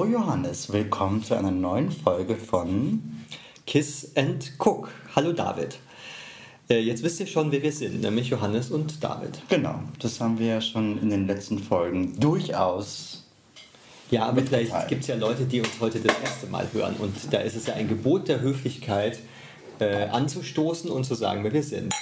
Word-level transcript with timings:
Hallo 0.00 0.12
Johannes, 0.12 0.72
willkommen 0.72 1.22
zu 1.22 1.34
einer 1.34 1.50
neuen 1.50 1.90
Folge 1.90 2.34
von 2.34 3.02
Kiss 3.66 4.12
and 4.16 4.50
Cook. 4.58 4.90
Hallo 5.14 5.32
David. 5.32 5.78
Äh, 6.70 6.78
jetzt 6.78 7.02
wisst 7.02 7.20
ihr 7.20 7.26
schon, 7.26 7.52
wer 7.52 7.62
wir 7.62 7.70
sind, 7.70 8.00
nämlich 8.00 8.30
Johannes 8.30 8.70
und 8.70 9.04
David. 9.04 9.42
Genau, 9.50 9.74
das 9.98 10.18
haben 10.18 10.38
wir 10.38 10.46
ja 10.46 10.60
schon 10.62 10.98
in 11.02 11.10
den 11.10 11.26
letzten 11.26 11.58
Folgen 11.58 12.18
durchaus. 12.18 13.26
Ja, 14.10 14.24
aber 14.24 14.40
vielleicht 14.40 14.88
gibt 14.88 15.02
es 15.02 15.08
ja 15.08 15.16
Leute, 15.16 15.44
die 15.44 15.60
uns 15.60 15.78
heute 15.80 16.00
das 16.00 16.18
erste 16.24 16.46
Mal 16.46 16.66
hören. 16.72 16.96
Und 16.98 17.14
da 17.30 17.40
ist 17.40 17.54
es 17.54 17.66
ja 17.66 17.74
ein 17.74 17.86
Gebot 17.86 18.26
der 18.26 18.40
Höflichkeit, 18.40 19.18
äh, 19.80 20.06
anzustoßen 20.06 20.90
und 20.90 21.04
zu 21.04 21.14
sagen, 21.14 21.44
wer 21.44 21.52
wir 21.52 21.62
sind. 21.62 21.92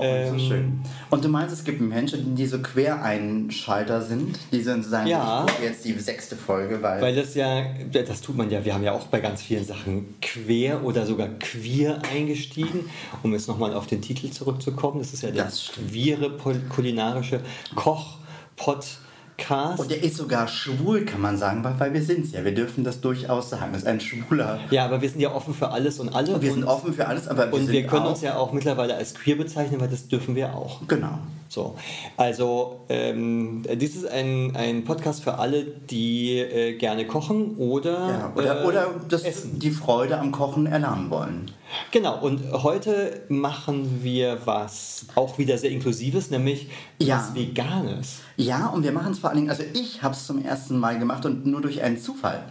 Oh, 0.00 0.04
ähm, 0.04 0.38
so 0.38 0.48
schön. 0.48 0.80
Und 1.10 1.24
du 1.24 1.28
meinst, 1.28 1.54
es 1.54 1.64
gibt 1.64 1.80
Menschen, 1.80 2.34
die 2.34 2.46
so 2.46 2.58
Quereinschalter 2.58 4.02
sind, 4.02 4.38
die 4.52 4.62
so 4.62 4.80
sagen, 4.82 5.08
ja, 5.08 5.46
ich 5.46 5.64
jetzt 5.64 5.84
die 5.84 5.92
sechste 5.92 6.36
Folge, 6.36 6.82
weil... 6.82 7.00
Weil 7.00 7.14
das 7.14 7.34
ja, 7.34 7.64
das 7.92 8.20
tut 8.20 8.36
man 8.36 8.50
ja, 8.50 8.64
wir 8.64 8.74
haben 8.74 8.82
ja 8.82 8.92
auch 8.92 9.06
bei 9.06 9.20
ganz 9.20 9.42
vielen 9.42 9.64
Sachen 9.64 10.14
quer 10.20 10.84
oder 10.84 11.06
sogar 11.06 11.28
queer 11.38 12.00
eingestiegen, 12.12 12.90
um 13.22 13.32
jetzt 13.32 13.48
nochmal 13.48 13.74
auf 13.74 13.86
den 13.86 14.02
Titel 14.02 14.30
zurückzukommen. 14.30 14.98
Das 14.98 15.12
ist 15.12 15.22
ja 15.22 15.30
der 15.30 15.50
queere 15.74 16.30
kulinarische 16.68 17.40
Koch-Pod 17.74 18.98
Cast. 19.36 19.80
Und 19.80 19.90
der 19.90 20.02
ist 20.02 20.16
sogar 20.16 20.48
schwul, 20.48 21.04
kann 21.04 21.20
man 21.20 21.36
sagen, 21.36 21.62
weil, 21.62 21.78
weil 21.78 21.92
wir 21.94 22.02
sind 22.02 22.24
es 22.24 22.32
ja. 22.32 22.44
Wir 22.44 22.54
dürfen 22.54 22.84
das 22.84 23.00
durchaus 23.00 23.50
sagen. 23.50 23.72
Das 23.72 23.82
ist 23.82 23.88
ein 23.88 24.00
schwuler. 24.00 24.60
Ja, 24.70 24.86
aber 24.86 25.02
wir 25.02 25.08
sind 25.08 25.20
ja 25.20 25.34
offen 25.34 25.54
für 25.54 25.70
alles 25.70 25.98
und 25.98 26.14
alle. 26.14 26.34
Und 26.34 26.42
wir 26.42 26.52
sind 26.52 26.64
offen 26.64 26.92
für 26.92 27.06
alles, 27.06 27.28
aber 27.28 27.46
wir 27.46 27.54
Und 27.54 27.68
wir 27.68 27.86
können 27.86 28.06
uns 28.06 28.22
ja 28.22 28.36
auch 28.36 28.52
mittlerweile 28.52 28.96
als 28.96 29.14
queer 29.14 29.36
bezeichnen, 29.36 29.80
weil 29.80 29.88
das 29.88 30.08
dürfen 30.08 30.34
wir 30.34 30.54
auch. 30.54 30.80
Genau. 30.88 31.18
So, 31.48 31.76
also 32.16 32.80
ähm, 32.88 33.62
dies 33.74 33.96
ist 33.96 34.06
ein, 34.06 34.54
ein 34.56 34.84
Podcast 34.84 35.22
für 35.22 35.38
alle, 35.38 35.64
die 35.64 36.38
äh, 36.38 36.76
gerne 36.76 37.06
kochen 37.06 37.56
oder, 37.56 38.08
ja, 38.08 38.32
oder, 38.34 38.62
äh, 38.62 38.66
oder 38.66 38.86
das, 39.08 39.22
essen. 39.22 39.58
die 39.58 39.70
Freude 39.70 40.18
am 40.18 40.32
Kochen 40.32 40.66
erlernen 40.66 41.10
wollen. 41.10 41.50
Genau, 41.90 42.20
und 42.20 42.40
heute 42.52 43.22
machen 43.28 44.00
wir 44.02 44.38
was 44.44 45.06
auch 45.14 45.38
wieder 45.38 45.58
sehr 45.58 45.70
Inklusives, 45.70 46.30
nämlich 46.30 46.68
ja. 46.98 47.18
was 47.18 47.34
Veganes. 47.34 48.18
Ja, 48.36 48.66
und 48.68 48.82
wir 48.82 48.92
machen 48.92 49.12
es 49.12 49.18
vor 49.18 49.30
allen 49.30 49.38
Dingen, 49.38 49.50
also 49.50 49.62
ich 49.72 50.02
habe 50.02 50.14
es 50.14 50.26
zum 50.26 50.44
ersten 50.44 50.78
Mal 50.78 50.98
gemacht 50.98 51.24
und 51.26 51.46
nur 51.46 51.60
durch 51.60 51.82
einen 51.82 51.98
Zufall. 51.98 52.44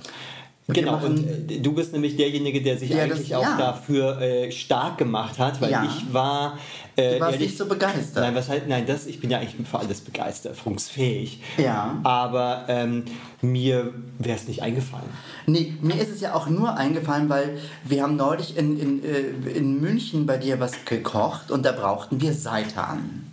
Genau, 0.68 0.98
und 1.06 1.52
äh, 1.52 1.60
du 1.60 1.74
bist 1.74 1.94
nämlich 1.94 2.16
derjenige, 2.16 2.60
der 2.62 2.78
sich 2.78 2.90
der 2.90 3.04
eigentlich 3.04 3.30
das, 3.30 3.38
auch 3.38 3.44
ja. 3.44 3.58
dafür 3.58 4.20
äh, 4.20 4.52
stark 4.52 4.98
gemacht 4.98 5.38
hat, 5.38 5.62
weil 5.62 5.70
ja. 5.70 5.84
ich 5.86 6.12
war. 6.12 6.58
Äh, 6.96 7.16
du 7.16 7.20
warst 7.20 7.34
ehrlich, 7.34 7.50
nicht 7.50 7.58
so 7.58 7.68
begeistert. 7.68 8.24
Nein, 8.24 8.34
was 8.34 8.50
halt, 8.50 8.68
nein, 8.68 8.86
das, 8.88 9.06
ich 9.06 9.20
bin 9.20 9.30
ja 9.30 9.38
eigentlich 9.38 9.68
für 9.68 9.78
alles 9.78 10.02
begeisterungsfähig. 10.02 11.44
Ja. 11.58 12.00
Aber 12.04 12.66
ähm, 12.68 13.06
mir 13.42 13.94
wäre 14.18 14.38
es 14.38 14.48
nicht 14.48 14.64
eingefallen. 14.64 15.10
Nee, 15.46 15.74
mir 15.82 16.02
ist 16.02 16.10
es 16.10 16.22
ja 16.22 16.34
auch 16.34 16.48
nur 16.48 16.76
eingefallen, 16.76 17.30
weil 17.30 17.60
wir 17.84 18.02
haben 18.02 18.16
neulich 18.16 18.58
in, 18.58 18.80
in, 18.80 19.04
äh, 19.04 19.52
in 19.52 19.80
München 19.82 20.26
bei 20.26 20.38
dir 20.38 20.60
was 20.60 20.84
gekocht 20.86 21.52
und 21.52 21.64
da 21.64 21.74
brauchten 21.74 22.22
wir 22.22 22.34
Seitan. 22.34 23.32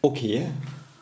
Okay. 0.00 0.46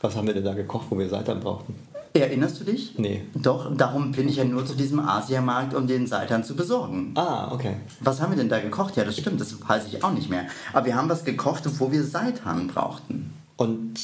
Was 0.01 0.15
haben 0.15 0.29
wir 0.29 0.35
denn 0.35 0.45
da 0.45 0.55
gekocht, 0.55 0.87
wo 0.91 0.99
wir 0.99 1.09
Seitan 1.09 1.41
brauchten? 1.41 1.75
Erinnerst 2.15 2.61
du 2.61 2.65
dich? 2.65 2.95
Nee. 2.99 3.25
Doch, 3.35 3.75
darum 3.77 4.13
bin 4.13 4.29
ich 4.29 4.37
ja 4.37 4.45
nur 4.45 4.65
zu 4.67 4.75
diesem 4.75 5.01
Asiamarkt, 5.01 5.75
um 5.75 5.87
den 5.87 6.07
Seitan 6.07 6.43
zu 6.43 6.57
besorgen. 6.57 7.13
Ah, 7.17 7.53
okay. 7.53 7.77
Was 8.01 8.21
haben 8.21 8.33
wir 8.33 8.37
denn 8.37 8.49
da 8.49 8.61
gekocht? 8.61 8.97
Ja, 8.97 9.05
das 9.05 9.17
stimmt, 9.17 9.41
das 9.41 9.57
weiß 9.69 9.87
ich 9.87 10.03
auch 10.03 10.13
nicht 10.13 10.31
mehr. 10.31 10.47
Aber 10.73 10.87
wir 10.87 10.97
haben 10.97 11.09
was 11.09 11.25
gekocht, 11.25 11.65
wo 11.79 11.93
wir 11.93 12.03
Seitan 12.05 12.67
brauchten. 12.69 13.33
Und 13.57 13.99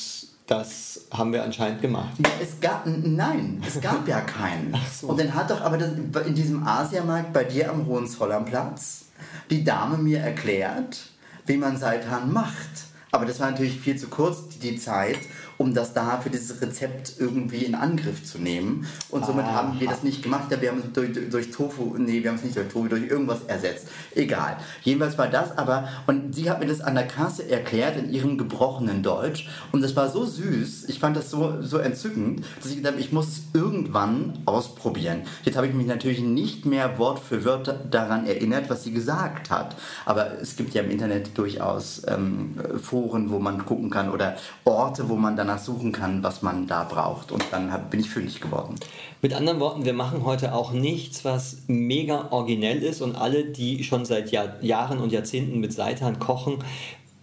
das 0.47 1.07
haben 1.11 1.33
wir 1.33 1.43
anscheinend 1.43 1.81
gemacht. 1.81 2.11
Ja, 2.19 2.31
es 2.43 2.61
gab, 2.61 2.87
nein, 2.87 3.63
es 3.67 3.81
gab 3.81 4.07
ja 4.07 4.21
keinen. 4.21 4.75
Ach 4.75 4.93
so. 4.93 5.09
Und 5.09 5.19
dann 5.19 5.35
hat 5.35 5.51
doch 5.51 5.63
aber 5.63 5.79
das, 5.79 5.91
in 6.27 6.35
diesem 6.35 6.67
Asiamarkt 6.67 7.33
bei 7.33 7.45
dir 7.45 7.71
am 7.71 7.87
Hohenzollernplatz 7.87 9.07
die 9.51 9.65
Dame 9.65 9.97
mir 9.97 10.21
erklärt, 10.21 10.99
wie 11.47 11.57
man 11.57 11.77
Seitan 11.77 12.33
macht. 12.33 12.69
Aber 13.11 13.27
das 13.27 13.39
war 13.41 13.51
natürlich 13.51 13.79
viel 13.79 13.97
zu 13.97 14.09
kurz, 14.09 14.59
die 14.61 14.77
Zeit 14.77 15.19
um 15.59 15.75
das 15.75 15.93
da 15.93 16.19
für 16.19 16.31
dieses 16.31 16.61
Rezept 16.61 17.15
irgendwie 17.19 17.65
in 17.65 17.75
Angriff 17.75 18.25
zu 18.25 18.39
nehmen. 18.39 18.87
Und 19.11 19.25
somit 19.25 19.45
ah. 19.47 19.53
haben 19.53 19.81
wir 19.81 19.89
das 19.89 20.03
nicht 20.03 20.23
gemacht. 20.23 20.45
Wir 20.61 20.71
haben 20.71 20.83
es 20.85 20.93
durch, 20.93 21.31
durch 21.31 21.51
Tofu, 21.51 21.95
nee, 21.97 22.23
wir 22.23 22.31
haben 22.31 22.37
es 22.37 22.45
nicht 22.45 22.57
durch 22.57 22.69
Tofu, 22.69 22.89
durch 22.89 23.09
irgendwas 23.09 23.45
ersetzt. 23.47 23.89
Egal. 24.15 24.57
Jedenfalls 24.83 25.19
war 25.19 25.29
das 25.29 25.57
aber, 25.57 25.89
und 26.07 26.35
sie 26.35 26.51
hat 26.51 26.61
mir 26.61 26.67
das 26.67 26.81
an 26.81 26.95
der 26.95 27.07
Kasse 27.07 27.49
erklärt 27.49 27.97
in 27.97 28.13
ihrem 28.13 28.39
gebrochenen 28.39 29.03
Deutsch. 29.03 29.49
Und 29.73 29.83
das 29.83 29.95
war 29.97 30.11
so 30.11 30.25
süß, 30.25 30.89
ich 30.89 30.99
fand 30.99 31.17
das 31.17 31.31
so, 31.31 31.63
so 31.63 31.79
entzückend, 31.79 32.45
dass 32.61 32.71
ich 32.71 32.77
gedacht 32.77 32.95
habe, 32.95 33.03
ich 33.03 33.13
muss 33.13 33.29
es 33.29 33.43
irgendwann 33.53 34.39
ausprobieren. 34.47 35.23
Jetzt 35.45 35.57
habe 35.57 35.67
ich 35.67 35.75
mich 35.75 35.87
natürlich 35.87 36.21
nicht 36.21 36.67
mehr 36.67 36.99
Wort 36.99 37.19
für 37.19 37.45
Wort 37.45 37.75
daran 37.91 38.27
erinnert, 38.27 38.71
was 38.71 38.85
sie 38.85 38.93
gesagt 38.93 39.51
hat. 39.51 39.77
Aber 40.05 40.41
es 40.41 40.57
gibt 40.57 40.75
ja 40.75 40.83
im 40.83 40.91
Internet 40.91 41.37
durchaus 41.37 42.03
ähm, 42.07 42.57
Foren, 42.81 43.31
wo 43.31 43.39
man 43.39 43.65
gucken 43.65 43.91
kann 43.91 44.11
oder 44.11 44.37
Orte, 44.65 45.09
wo 45.09 45.17
man 45.17 45.37
dann 45.37 45.44
danach 45.45 45.61
suchen 45.61 45.93
kann, 45.93 46.23
was 46.23 46.43
man 46.43 46.67
da 46.67 46.85
braucht. 46.85 47.31
Und 47.31 47.45
dann 47.51 47.73
hab, 47.73 47.91
bin 47.91 48.01
ich 48.01 48.11
fündig 48.11 48.41
geworden. 48.41 48.77
Mit 49.23 49.35
anderen 49.35 49.61
Worten, 49.61 49.85
wir 49.85 49.93
machen 49.93 50.25
heute 50.25 50.55
auch 50.55 50.73
nichts, 50.73 51.25
was 51.25 51.59
mega 51.67 52.29
originell 52.31 52.83
ist 52.83 53.01
und 53.01 53.17
alle, 53.17 53.45
die 53.45 53.85
schon 53.85 54.05
seit 54.05 54.33
Jahr, 54.33 54.63
Jahren 54.63 54.99
und 54.99 55.13
Jahrzehnten 55.13 55.61
mit 55.61 55.73
Seitan 55.73 56.19
kochen, 56.19 56.59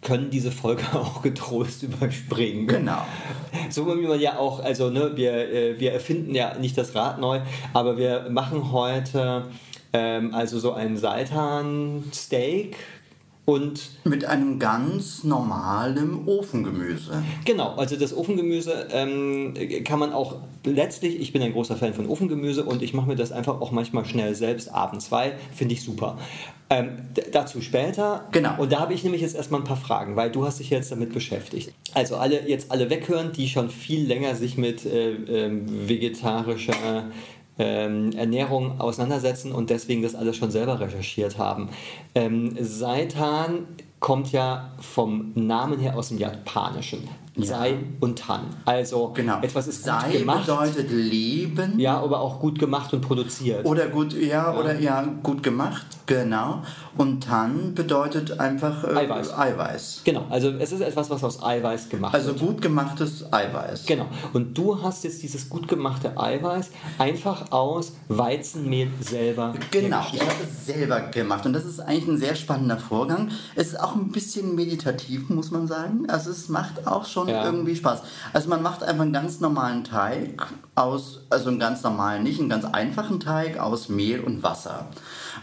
können 0.02 0.30
diese 0.30 0.52
Folge 0.52 0.84
auch 0.94 1.22
getrost 1.22 1.84
überspringen. 1.84 2.68
Genau. 2.68 3.04
So 3.70 3.88
wie 3.88 4.08
man 4.08 4.20
ja 4.20 4.38
auch, 4.38 4.64
also 4.64 4.90
ne, 4.90 5.12
wir, 5.16 5.34
äh, 5.34 5.80
wir 5.80 5.94
erfinden 5.94 6.36
ja 6.36 6.58
nicht 6.58 6.78
das 6.78 6.96
Rad 6.96 7.20
neu, 7.20 7.42
aber 7.74 7.98
wir 7.98 8.28
machen 8.30 8.72
heute 8.72 9.48
ähm, 9.94 10.34
also 10.34 10.60
so 10.60 10.74
ein 10.74 10.98
Seitan-Steak 10.98 12.78
und 13.46 13.92
mit 14.04 14.26
einem 14.26 14.60
ganz 14.60 15.24
normalen 15.24 16.28
Ofengemüse. 16.28 17.24
Genau, 17.44 17.74
also 17.76 17.96
das 17.96 18.16
Ofengemüse 18.16 18.88
ähm, 18.92 19.56
kann 19.84 20.00
man 20.00 20.14
auch 20.14 20.36
letztlich, 20.64 21.20
ich 21.20 21.34
bin 21.34 21.42
ein 21.42 21.52
großer 21.52 21.76
Fan 21.76 21.94
von 21.94 22.08
Ofengemüse 22.08 22.64
und 22.64 22.84
ich 22.84 22.94
mache 22.94 23.08
mir 23.08 23.16
das 23.16 23.32
einfach 23.32 23.60
auch 23.60 23.72
manchmal 23.72 24.06
schnell 24.06 24.36
selbst 24.36 24.72
abends, 24.74 25.12
weil 25.12 25.34
finde 25.54 25.74
ich 25.74 25.82
super. 25.82 26.18
Ähm, 26.70 27.00
dazu 27.34 27.62
später. 27.62 28.28
Genau. 28.32 28.62
Und 28.62 28.72
da 28.72 28.80
habe 28.80 28.94
ich 28.94 29.04
nämlich 29.04 29.22
jetzt 29.22 29.36
erstmal 29.36 29.60
ein 29.60 29.66
paar 29.66 29.76
Fragen, 29.76 30.16
weil 30.16 30.32
du 30.32 30.46
hast 30.46 30.60
dich 30.60 30.70
jetzt 30.70 30.92
damit 30.92 31.14
beschäftigt. 31.14 31.74
Also 31.94 32.16
alle 32.16 32.48
jetzt 32.48 32.72
alle 32.72 32.90
weghören, 32.90 33.34
die 33.34 33.50
schon 33.50 33.70
viel 33.70 34.08
länger 34.08 34.36
sich 34.36 34.58
mit 34.58 34.86
äh, 34.86 35.12
äh, 35.12 35.52
vegetarischer 35.52 37.10
ähm, 37.62 38.12
Ernährung 38.14 38.82
auseinandersetzen 38.82 39.52
und 39.52 39.70
deswegen 39.70 40.02
das 40.02 40.16
alles 40.16 40.36
schon 40.36 40.50
selber 40.50 40.80
recherchiert 40.80 41.38
haben. 41.38 41.70
Ähm, 42.16 42.56
Seitan 42.60 43.68
kommt 44.00 44.32
ja 44.32 44.72
vom 44.80 45.32
Namen 45.36 45.80
her 45.80 45.96
aus 45.96 46.10
dem 46.10 46.18
Japanischen. 46.18 47.08
Ja. 47.36 47.46
Sei 47.46 47.78
und 48.02 48.20
Tan. 48.20 48.42
Also 48.66 49.12
genau. 49.14 49.40
etwas 49.42 49.68
ist 49.68 49.84
Sei 49.84 50.10
gut 50.10 50.20
gemacht. 50.20 50.46
bedeutet 50.46 50.92
leben. 50.92 51.80
Ja, 51.80 52.00
aber 52.00 52.20
auch 52.20 52.40
gut 52.40 52.60
gemacht 52.60 52.94
und 52.94 53.02
produziert. 53.02 53.66
Oder 53.66 53.88
gut, 53.88 54.14
ja, 54.14 54.28
ja. 54.28 54.60
oder 54.60 54.78
ja, 54.80 55.08
gut 55.24 55.42
gemacht, 55.42 55.86
genau. 56.08 56.62
Und 56.98 57.24
Tan 57.24 57.74
bedeutet 57.74 58.40
einfach 58.40 58.84
äh, 58.84 58.96
Eiweiß. 58.96 59.38
Eiweiß. 59.38 60.02
Genau, 60.04 60.26
also 60.30 60.50
es 60.50 60.72
ist 60.72 60.82
etwas, 60.82 61.10
was 61.10 61.24
aus 61.24 61.42
Eiweiß 61.42 61.90
gemacht 61.90 62.14
also 62.14 62.28
wird. 62.28 62.42
Also 62.42 62.46
gut 62.48 62.62
gemachtes 62.62 63.32
Eiweiß. 63.32 63.86
Genau. 63.86 64.08
Und 64.34 64.58
du 64.58 64.82
hast 64.82 65.04
jetzt 65.04 65.24
dieses 65.24 65.50
gut 65.50 65.68
gemachte 65.68 66.18
Eiweiß 66.18 66.72
einfach 66.98 67.52
aus 67.52 67.94
Weizenmehl 68.10 68.90
selber 69.00 69.54
Genau, 69.72 70.06
ich 70.14 70.20
habe 70.20 70.32
es 70.44 70.66
selber 70.66 71.00
gemacht 71.00 71.46
und 71.46 71.54
das 71.54 71.66
ist 71.66 71.80
eigentlich 71.80 72.08
ein 72.08 72.18
sehr 72.18 72.36
spannender 72.36 72.78
Vorgang. 72.78 73.32
Es 73.56 73.68
ist 73.68 73.80
auch 73.80 73.96
ein 73.96 74.12
bisschen 74.12 74.56
meditativ, 74.56 75.30
muss 75.30 75.52
man 75.52 75.68
sagen. 75.68 76.10
Also 76.10 76.30
es 76.30 76.50
macht 76.50 76.88
auch 76.88 77.06
schon 77.06 77.30
ja. 77.30 77.46
irgendwie 77.46 77.76
Spaß. 77.76 78.02
Also 78.34 78.50
man 78.50 78.62
macht 78.62 78.84
einfach 78.84 79.04
einen 79.04 79.14
ganz 79.14 79.40
normalen 79.40 79.84
Teig 79.84 80.48
aus, 80.76 81.22
also 81.30 81.50
einen 81.50 81.60
ganz 81.60 81.84
normalen, 81.84 82.24
nicht 82.24 82.40
einen 82.40 82.50
ganz 82.50 82.66
einfachen 82.66 83.20
Teig 83.20 83.60
aus 83.60 83.90
Mehl 83.90 84.20
und 84.20 84.44
Wasser. 84.44 84.88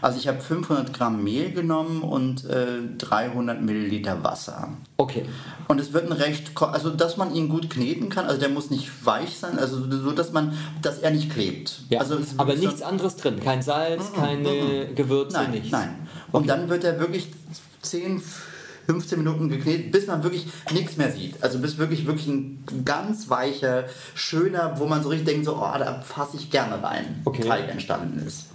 Also 0.01 0.19
ich 0.19 0.27
habe 0.27 0.39
500 0.39 0.93
Gramm 0.93 1.23
Mehl 1.23 1.51
genommen 1.51 2.01
und 2.01 2.45
äh, 2.45 2.79
300 2.97 3.61
Milliliter 3.61 4.23
Wasser. 4.23 4.69
Okay. 4.97 5.25
Und 5.67 5.79
es 5.79 5.93
wird 5.93 6.05
ein 6.05 6.11
recht, 6.11 6.51
also 6.61 6.89
dass 6.89 7.17
man 7.17 7.33
ihn 7.33 7.49
gut 7.49 7.69
kneten 7.69 8.09
kann, 8.09 8.25
also 8.25 8.39
der 8.39 8.49
muss 8.49 8.69
nicht 8.69 9.05
weich 9.05 9.37
sein, 9.37 9.59
also 9.59 9.77
so, 9.89 10.11
dass 10.11 10.31
man, 10.31 10.53
dass 10.81 10.99
er 10.99 11.11
nicht 11.11 11.31
klebt. 11.31 11.81
Ja. 11.89 11.99
Also 11.99 12.17
Aber 12.37 12.55
nichts 12.55 12.79
so 12.79 12.85
anderes 12.85 13.15
drin, 13.15 13.39
kein 13.43 13.61
Salz, 13.61 14.03
mm 14.03 14.15
-mm, 14.15 14.19
keine 14.19 14.49
mm 14.49 14.95
Gewürze, 14.95 15.37
nein, 15.37 15.51
nichts. 15.51 15.71
Nein. 15.71 16.07
Und 16.31 16.41
okay. 16.41 16.47
dann 16.47 16.69
wird 16.69 16.83
er 16.83 16.99
wirklich 16.99 17.29
10, 17.81 18.21
15 18.89 19.19
Minuten 19.19 19.49
geknetet, 19.49 19.91
bis 19.91 20.07
man 20.07 20.23
wirklich 20.23 20.47
nichts 20.73 20.97
mehr 20.97 21.11
sieht. 21.11 21.41
Also 21.43 21.59
bis 21.59 21.77
wirklich, 21.77 22.07
wirklich 22.07 22.27
ein 22.27 22.63
ganz 22.85 23.29
weicher, 23.29 23.85
schöner, 24.15 24.79
wo 24.79 24.87
man 24.87 25.03
so 25.03 25.09
richtig 25.09 25.27
denkt, 25.27 25.45
so, 25.45 25.57
oh, 25.57 25.77
da 25.77 26.01
fasse 26.01 26.37
ich 26.37 26.49
gerne 26.49 26.81
rein, 26.81 27.21
okay. 27.25 27.43
Teig 27.43 27.69
entstanden 27.69 28.25
ist. 28.25 28.48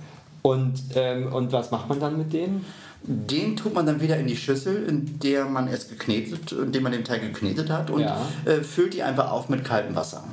Und, 0.47 0.79
ähm, 0.95 1.33
und 1.33 1.53
was 1.53 1.71
macht 1.71 1.89
man 1.89 1.99
dann 2.01 2.19
mit 2.19 2.35
dem? 2.35 2.67
Den 3.03 3.57
tut 3.57 3.73
man 3.73 3.87
dann 3.87 4.03
wieder 4.03 4.19
in 4.19 4.27
die 4.27 4.37
Schüssel, 4.37 4.85
in 4.87 5.19
der 5.19 5.47
man 5.47 5.69
es 5.69 5.89
geknetet, 5.89 6.53
in 6.53 6.71
der 6.71 6.83
man 6.83 6.93
den 6.93 7.03
Teig 7.03 7.23
geknetet 7.23 7.71
hat 7.71 7.91
und 7.91 8.03
ja. 8.03 8.19
äh, 8.45 8.63
füllt 8.63 8.93
die 8.93 9.03
einfach 9.03 9.31
auf 9.31 9.49
mit 9.49 9.65
kaltem 9.65 9.95
Wasser. 9.97 10.25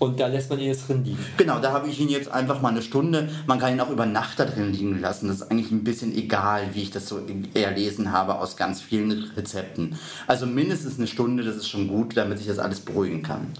Und 0.00 0.18
da 0.18 0.26
lässt 0.26 0.50
man 0.50 0.58
ihn 0.58 0.66
jetzt 0.66 0.88
drin 0.88 1.04
liegen. 1.04 1.24
Genau, 1.36 1.60
da 1.60 1.72
habe 1.72 1.88
ich 1.88 2.00
ihn 2.00 2.08
jetzt 2.08 2.30
einfach 2.30 2.60
mal 2.60 2.70
eine 2.70 2.82
Stunde. 2.82 3.28
Man 3.46 3.60
kann 3.60 3.72
ihn 3.72 3.80
auch 3.80 3.90
über 3.90 4.06
Nacht 4.06 4.40
da 4.40 4.44
drin 4.44 4.72
liegen 4.72 5.00
lassen. 5.00 5.28
Das 5.28 5.36
ist 5.36 5.50
eigentlich 5.50 5.70
ein 5.70 5.84
bisschen 5.84 6.12
egal, 6.14 6.70
wie 6.74 6.82
ich 6.82 6.90
das 6.90 7.08
so 7.08 7.20
erlesen 7.54 8.10
habe 8.10 8.40
aus 8.40 8.56
ganz 8.56 8.80
vielen 8.80 9.12
Rezepten. 9.36 9.96
Also 10.26 10.46
mindestens 10.46 10.98
eine 10.98 11.06
Stunde, 11.06 11.44
das 11.44 11.56
ist 11.56 11.68
schon 11.68 11.86
gut, 11.86 12.16
damit 12.16 12.38
sich 12.38 12.48
das 12.48 12.58
alles 12.58 12.80
beruhigen 12.80 13.22
kann. 13.22 13.52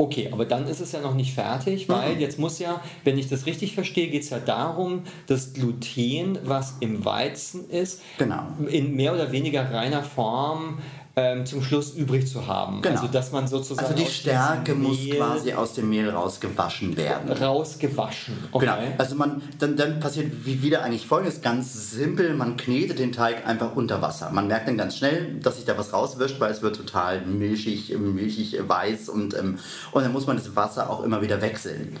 Okay, 0.00 0.30
aber 0.32 0.46
dann 0.46 0.66
ist 0.66 0.80
es 0.80 0.92
ja 0.92 1.00
noch 1.02 1.14
nicht 1.14 1.34
fertig, 1.34 1.86
weil 1.90 2.14
mhm. 2.14 2.20
jetzt 2.20 2.38
muss 2.38 2.58
ja, 2.58 2.80
wenn 3.04 3.18
ich 3.18 3.28
das 3.28 3.44
richtig 3.44 3.74
verstehe, 3.74 4.08
geht 4.08 4.22
es 4.22 4.30
ja 4.30 4.38
darum, 4.38 5.02
das 5.26 5.52
Gluten, 5.52 6.38
was 6.42 6.76
im 6.80 7.04
Weizen 7.04 7.68
ist, 7.68 8.00
genau. 8.16 8.46
in 8.70 8.96
mehr 8.96 9.12
oder 9.12 9.30
weniger 9.30 9.70
reiner 9.70 10.02
Form 10.02 10.78
ähm, 11.16 11.44
zum 11.44 11.62
Schluss 11.62 11.94
übrig 11.94 12.28
zu 12.28 12.46
haben. 12.46 12.82
Genau. 12.82 13.00
Also 13.00 13.12
dass 13.12 13.32
man 13.32 13.48
sozusagen 13.48 13.88
also 13.88 14.04
die 14.04 14.10
Stärke 14.10 14.74
muss 14.74 14.98
quasi 15.10 15.52
aus 15.52 15.74
dem 15.74 15.88
Mehl 15.88 16.08
rausgewaschen 16.08 16.96
werden. 16.96 17.32
Rausgewaschen. 17.32 18.34
Okay. 18.52 18.66
Genau. 18.66 18.78
Also 18.98 19.16
man 19.16 19.42
dann, 19.58 19.76
dann 19.76 20.00
passiert 20.00 20.30
wie 20.44 20.62
wieder 20.62 20.82
eigentlich 20.82 21.06
folgendes 21.06 21.42
ganz 21.42 21.90
simpel: 21.90 22.34
Man 22.34 22.56
knetet 22.56 22.98
den 22.98 23.12
Teig 23.12 23.46
einfach 23.46 23.74
unter 23.74 24.00
Wasser. 24.02 24.30
Man 24.30 24.46
merkt 24.46 24.68
dann 24.68 24.76
ganz 24.76 24.96
schnell, 24.96 25.40
dass 25.40 25.56
sich 25.56 25.64
da 25.64 25.76
was 25.76 25.92
rauswischt, 25.92 26.38
weil 26.40 26.52
es 26.52 26.62
wird 26.62 26.76
total 26.76 27.22
milchig, 27.22 27.96
milchig 27.98 28.56
weiß 28.66 29.08
und 29.08 29.34
ähm, 29.34 29.58
und 29.92 30.02
dann 30.04 30.12
muss 30.12 30.26
man 30.26 30.36
das 30.36 30.54
Wasser 30.54 30.88
auch 30.90 31.02
immer 31.02 31.22
wieder 31.22 31.40
wechseln. 31.40 31.96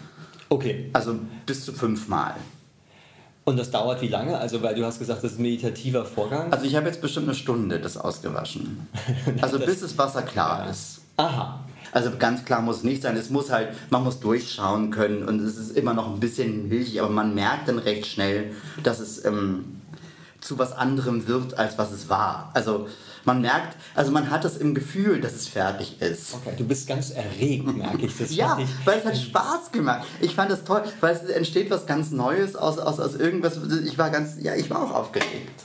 Okay. 0.48 0.90
Also 0.92 1.16
bis 1.46 1.64
zu 1.64 1.72
fünfmal. 1.72 2.34
Und 3.50 3.56
das 3.56 3.72
dauert 3.72 4.00
wie 4.00 4.06
lange? 4.06 4.38
Also, 4.38 4.62
weil 4.62 4.76
du 4.76 4.84
hast 4.84 5.00
gesagt, 5.00 5.24
das 5.24 5.32
ist 5.32 5.40
ein 5.40 5.42
meditativer 5.42 6.04
Vorgang. 6.04 6.52
Also, 6.52 6.66
ich 6.66 6.76
habe 6.76 6.86
jetzt 6.86 7.02
bestimmt 7.02 7.26
eine 7.26 7.34
Stunde 7.34 7.80
das 7.80 7.96
ausgewaschen. 7.96 8.86
Also, 9.42 9.58
das, 9.58 9.66
bis 9.66 9.80
das 9.80 9.98
Wasser 9.98 10.22
klar 10.22 10.66
ja. 10.66 10.70
ist. 10.70 11.00
Aha. 11.16 11.64
Also 11.92 12.12
ganz 12.16 12.44
klar 12.44 12.62
muss 12.62 12.78
es 12.78 12.84
nicht 12.84 13.02
sein. 13.02 13.16
Es 13.16 13.28
muss 13.30 13.50
halt, 13.50 13.70
man 13.90 14.04
muss 14.04 14.20
durchschauen 14.20 14.92
können 14.92 15.24
und 15.24 15.40
es 15.40 15.56
ist 15.56 15.76
immer 15.76 15.92
noch 15.92 16.14
ein 16.14 16.20
bisschen 16.20 16.68
milchig, 16.68 17.00
aber 17.00 17.10
man 17.10 17.34
merkt 17.34 17.66
dann 17.66 17.80
recht 17.80 18.06
schnell, 18.06 18.52
dass 18.84 19.00
es 19.00 19.24
ähm, 19.24 19.80
zu 20.40 20.60
was 20.60 20.72
anderem 20.72 21.26
wird, 21.26 21.58
als 21.58 21.76
was 21.78 21.90
es 21.90 22.08
war. 22.08 22.52
Also 22.54 22.86
man 23.24 23.40
merkt, 23.40 23.76
also 23.94 24.12
man 24.12 24.30
hat 24.30 24.44
es 24.44 24.56
im 24.56 24.74
Gefühl, 24.74 25.20
dass 25.20 25.34
es 25.34 25.48
fertig 25.48 26.00
ist. 26.00 26.34
Okay, 26.34 26.54
du 26.56 26.64
bist 26.64 26.88
ganz 26.88 27.10
erregt, 27.10 27.66
merke 27.66 28.06
ich. 28.06 28.16
Das 28.16 28.34
ja, 28.34 28.58
ich, 28.58 28.68
weil 28.86 28.98
es 28.98 29.04
hat 29.04 29.16
Spaß 29.16 29.72
gemacht. 29.72 30.06
Ich 30.20 30.34
fand 30.34 30.50
es 30.50 30.64
toll, 30.64 30.82
weil 31.00 31.14
es 31.14 31.22
entsteht 31.30 31.70
was 31.70 31.86
ganz 31.86 32.10
Neues 32.10 32.56
aus, 32.56 32.78
aus, 32.78 33.00
aus 33.00 33.14
irgendwas. 33.14 33.58
Ich 33.84 33.98
war 33.98 34.10
ganz, 34.10 34.34
ja, 34.40 34.54
ich 34.54 34.70
war 34.70 34.82
auch 34.82 34.94
aufgeregt. 34.94 35.64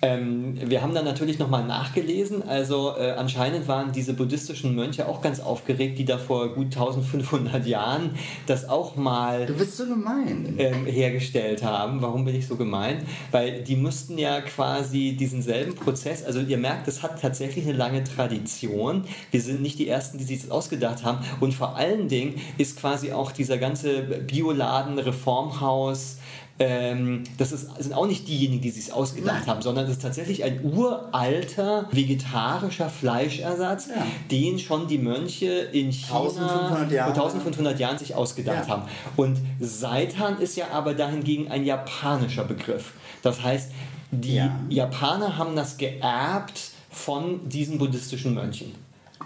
Ähm, 0.00 0.54
wir 0.62 0.80
haben 0.80 0.94
dann 0.94 1.04
natürlich 1.04 1.38
nochmal 1.38 1.64
nachgelesen. 1.64 2.46
Also 2.46 2.94
äh, 2.96 3.12
anscheinend 3.12 3.66
waren 3.66 3.90
diese 3.90 4.14
buddhistischen 4.14 4.74
Mönche 4.74 5.08
auch 5.08 5.20
ganz 5.22 5.40
aufgeregt, 5.40 5.98
die 5.98 6.04
da 6.04 6.18
vor 6.18 6.54
gut 6.54 6.66
1500 6.66 7.66
Jahren 7.66 8.10
das 8.46 8.68
auch 8.68 8.94
mal 8.94 9.46
du 9.46 9.54
bist 9.54 9.76
so 9.76 9.86
gemein. 9.86 10.54
Ähm, 10.58 10.86
hergestellt 10.86 11.64
haben. 11.64 12.00
Warum 12.00 12.24
bin 12.24 12.36
ich 12.36 12.46
so 12.46 12.54
gemein? 12.54 12.98
Weil 13.32 13.62
die 13.62 13.74
mussten 13.74 14.18
ja 14.18 14.40
quasi 14.40 15.16
diesen 15.18 15.42
selben 15.42 15.74
Prozess, 15.74 16.24
also 16.24 16.40
ihr 16.40 16.58
merkt, 16.58 16.86
das 16.86 17.02
hat 17.02 17.20
tatsächlich 17.20 17.64
eine 17.64 17.76
lange 17.76 18.04
Tradition. 18.04 19.04
Wir 19.32 19.40
sind 19.40 19.62
nicht 19.62 19.80
die 19.80 19.88
Ersten, 19.88 20.18
die 20.18 20.24
sich 20.24 20.42
das 20.42 20.50
ausgedacht 20.50 21.02
haben. 21.04 21.24
Und 21.40 21.54
vor 21.54 21.76
allen 21.76 22.08
Dingen 22.08 22.40
ist 22.56 22.78
quasi 22.78 23.12
auch 23.12 23.32
dieser 23.32 23.58
ganze 23.58 24.02
Bioladen, 24.02 24.98
Reformhaus, 24.98 26.18
ähm, 26.60 27.22
das 27.36 27.52
ist, 27.52 27.68
sind 27.80 27.92
auch 27.92 28.06
nicht 28.06 28.26
diejenigen, 28.26 28.60
die 28.60 28.70
sich 28.70 28.92
ausgedacht 28.92 29.40
Nein. 29.40 29.46
haben, 29.46 29.62
sondern 29.62 29.84
es 29.84 29.92
ist 29.92 30.02
tatsächlich 30.02 30.42
ein 30.42 30.64
uralter 30.64 31.88
vegetarischer 31.92 32.88
Fleischersatz, 32.88 33.88
ja. 33.88 34.04
den 34.30 34.58
schon 34.58 34.88
die 34.88 34.98
Mönche 34.98 35.46
in 35.46 35.92
China 35.92 36.20
1500 36.20 36.90
Jahre. 36.90 37.14
vor 37.14 37.24
1500 37.24 37.78
Jahren 37.78 37.98
sich 37.98 38.14
ausgedacht 38.14 38.66
ja. 38.66 38.74
haben. 38.74 38.82
Und 39.16 39.38
Seitan 39.60 40.40
ist 40.40 40.56
ja 40.56 40.66
aber 40.72 40.94
dahingegen 40.94 41.48
ein 41.48 41.64
japanischer 41.64 42.44
Begriff. 42.44 42.92
Das 43.22 43.42
heißt, 43.42 43.70
die 44.10 44.36
ja. 44.36 44.58
Japaner 44.68 45.36
haben 45.36 45.54
das 45.54 45.76
geerbt 45.76 46.70
von 46.90 47.48
diesen 47.48 47.78
buddhistischen 47.78 48.34
Mönchen. 48.34 48.74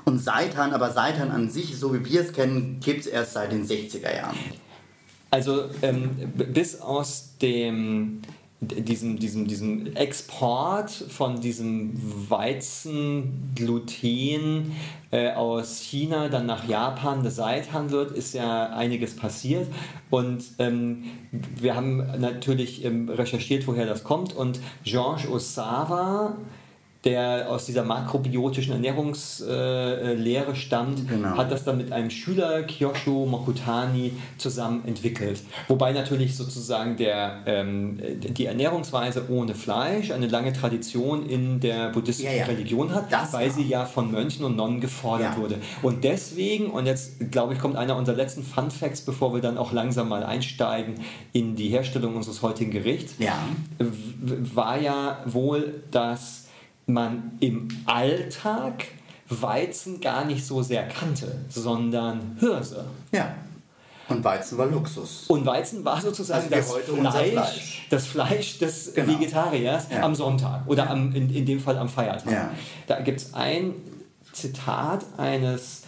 Und 0.05 0.19
Seitan, 0.19 0.73
aber 0.73 0.91
Seitan 0.91 1.31
an 1.31 1.49
sich, 1.49 1.79
so 1.79 1.95
wie 1.95 2.05
wir 2.05 2.21
es 2.21 2.33
kennen, 2.33 2.81
gibt 2.81 3.01
es 3.01 3.07
erst 3.07 3.35
seit 3.35 3.53
den 3.53 3.67
60er 3.67 4.15
Jahren. 4.15 4.37
Also 5.33 5.65
ähm, 5.81 6.11
bis 6.53 6.81
aus 6.83 7.39
dem 7.41 8.21
diesem, 8.61 9.19
diesem, 9.19 9.49
diesem 9.49 9.97
Export 9.97 10.91
von 10.91 11.41
diesem 11.41 11.95
Weizengluten 12.31 14.77
äh, 15.11 15.33
aus 15.33 15.81
China 15.81 16.29
dann 16.29 16.47
nach 16.47 16.69
Japan 16.69 17.29
Seitan 17.29 17.91
wird, 17.91 18.13
ist 18.13 18.35
ja 18.35 18.69
einiges 18.69 19.17
passiert. 19.17 19.67
Und 20.11 20.45
ähm, 20.59 21.03
wir 21.33 21.75
haben 21.75 21.97
natürlich 22.21 22.85
ähm, 22.85 23.09
recherchiert, 23.09 23.67
woher 23.67 23.87
das 23.87 24.05
kommt. 24.05 24.33
Und 24.33 24.61
Georges 24.85 25.29
Osawa, 25.29 26.37
der 27.05 27.51
aus 27.51 27.67
dieser 27.67 27.83
makrobiotischen 27.83 28.75
Ernährungslehre 28.75 30.55
stammt, 30.55 31.09
genau. 31.09 31.37
hat 31.37 31.51
das 31.51 31.65
dann 31.65 31.77
mit 31.79 31.91
einem 31.91 32.11
Schüler, 32.11 32.63
Kyosho 32.63 33.27
Mokutani, 33.27 34.13
zusammen 34.39 34.85
entwickelt. 34.87 35.41
Wobei 35.67 35.93
natürlich 35.93 36.37
sozusagen 36.37 36.97
der, 36.97 37.43
ähm, 37.47 37.99
die 38.21 38.47
Ernährungsweise 38.47 39.25
ohne 39.31 39.57
Fleisch 39.57 40.13
eine 40.13 40.29
lange 40.29 40.53
Tradition 40.53 41.27
in 41.29 41.59
der 41.59 41.91
buddhistischen 41.91 42.37
ja, 42.37 42.43
ja. 42.43 42.47
Religion 42.47 42.95
hat, 42.95 43.13
das 43.13 43.33
weil 43.33 43.49
war. 43.49 43.55
sie 43.55 43.65
ja 43.65 43.85
von 43.85 44.13
Mönchen 44.13 44.45
und 44.45 44.55
Nonnen 44.55 44.81
gefordert 44.81 45.35
ja. 45.35 45.43
wurde. 45.43 45.57
Und 45.83 46.05
deswegen, 46.05 46.71
und 46.71 46.87
jetzt 46.87 47.33
glaube 47.33 47.55
ich, 47.55 47.59
kommt 47.59 47.75
einer 47.75 47.97
unserer 47.97 48.17
letzten 48.17 48.45
Fun 48.45 48.71
Facts, 48.71 49.01
bevor 49.01 49.35
wir 49.35 49.41
dann 49.41 49.59
auch 49.59 49.73
langsam 49.73 50.09
mal 50.09 50.23
einsteigen 50.23 50.95
in 51.33 51.57
die 51.57 51.69
Herstellung 51.69 52.15
unseres 52.15 52.43
heutigen 52.43 52.71
Gerichts, 52.71 53.15
war 54.55 54.81
ja 54.81 55.19
wohl 55.27 55.83
das 55.91 56.43
man 56.87 57.33
im 57.41 57.69
Alltag 57.87 58.85
Weizen 59.29 60.01
gar 60.01 60.25
nicht 60.25 60.45
so 60.45 60.63
sehr 60.63 60.87
kannte, 60.89 61.41
sondern 61.49 62.37
Hirse. 62.39 62.85
Ja. 63.13 63.35
Und 64.09 64.25
Weizen 64.25 64.59
war 64.59 64.67
Luxus. 64.67 65.25
Und 65.29 65.47
Weizen 65.47 65.85
war 65.85 66.01
sozusagen 66.01 66.53
also 66.53 66.77
das, 66.77 67.13
Fleisch, 67.13 67.33
Fleisch, 67.33 67.87
das 67.89 68.07
Fleisch 68.07 68.59
des 68.59 68.95
genau. 68.95 69.13
Vegetariers 69.13 69.87
ja. 69.91 70.03
am 70.03 70.15
Sonntag 70.15 70.67
oder 70.67 70.91
am, 70.91 71.15
in, 71.15 71.35
in 71.35 71.47
dem 71.47 71.61
Fall 71.61 71.79
am 71.79 71.89
Feiertag. 71.89 72.31
Ja. 72.31 72.51
Da 72.87 73.01
gibt 73.01 73.21
es 73.21 73.33
ein 73.33 73.75
Zitat 74.33 75.07
eines 75.17 75.83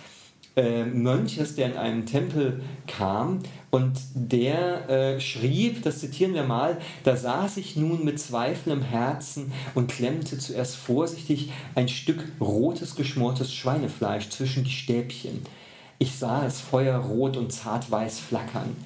äh, 0.57 0.85
Mönches, 0.85 1.57
der 1.57 1.73
in 1.73 1.76
einen 1.76 2.07
Tempel 2.07 2.62
kam 2.87 3.40
und 3.75 3.99
der 4.14 4.88
äh, 4.88 5.21
schrieb, 5.21 5.83
das 5.83 5.99
zitieren 5.99 6.33
wir 6.33 6.45
mal, 6.45 6.78
da 7.02 7.16
saß 7.16 7.57
ich 7.57 7.75
nun 7.75 8.04
mit 8.04 8.21
zweifelndem 8.21 8.85
Herzen 8.85 9.50
und 9.75 9.90
klemmte 9.90 10.38
zuerst 10.38 10.76
vorsichtig 10.76 11.50
ein 11.75 11.88
Stück 11.88 12.23
rotes 12.40 12.95
geschmortes 12.95 13.52
Schweinefleisch 13.52 14.28
zwischen 14.28 14.62
die 14.62 14.71
Stäbchen. 14.71 15.43
Ich 15.99 16.14
sah 16.14 16.47
es 16.47 16.61
feuerrot 16.61 17.37
und 17.37 17.52
zartweiß 17.52 18.21
flackern. 18.21 18.76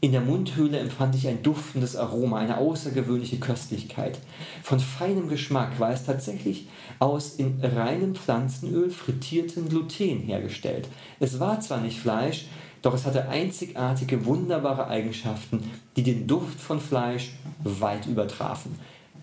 In 0.00 0.12
der 0.12 0.22
Mundhöhle 0.22 0.78
empfand 0.78 1.14
ich 1.14 1.28
ein 1.28 1.42
duftendes 1.42 1.94
Aroma, 1.94 2.38
eine 2.38 2.56
außergewöhnliche 2.56 3.36
Köstlichkeit. 3.36 4.18
Von 4.62 4.80
feinem 4.80 5.28
Geschmack 5.28 5.78
war 5.78 5.92
es 5.92 6.06
tatsächlich 6.06 6.68
aus 7.00 7.34
in 7.34 7.60
reinem 7.62 8.14
Pflanzenöl 8.14 8.88
frittierten 8.88 9.68
Gluten 9.68 10.20
hergestellt. 10.20 10.88
Es 11.20 11.38
war 11.38 11.60
zwar 11.60 11.82
nicht 11.82 11.98
Fleisch, 11.98 12.46
doch 12.82 12.94
es 12.94 13.04
hatte 13.04 13.28
einzigartige, 13.28 14.24
wunderbare 14.24 14.88
Eigenschaften, 14.88 15.70
die 15.96 16.02
den 16.02 16.26
Duft 16.26 16.60
von 16.60 16.80
Fleisch 16.80 17.32
weit 17.64 18.06
übertrafen. 18.06 18.78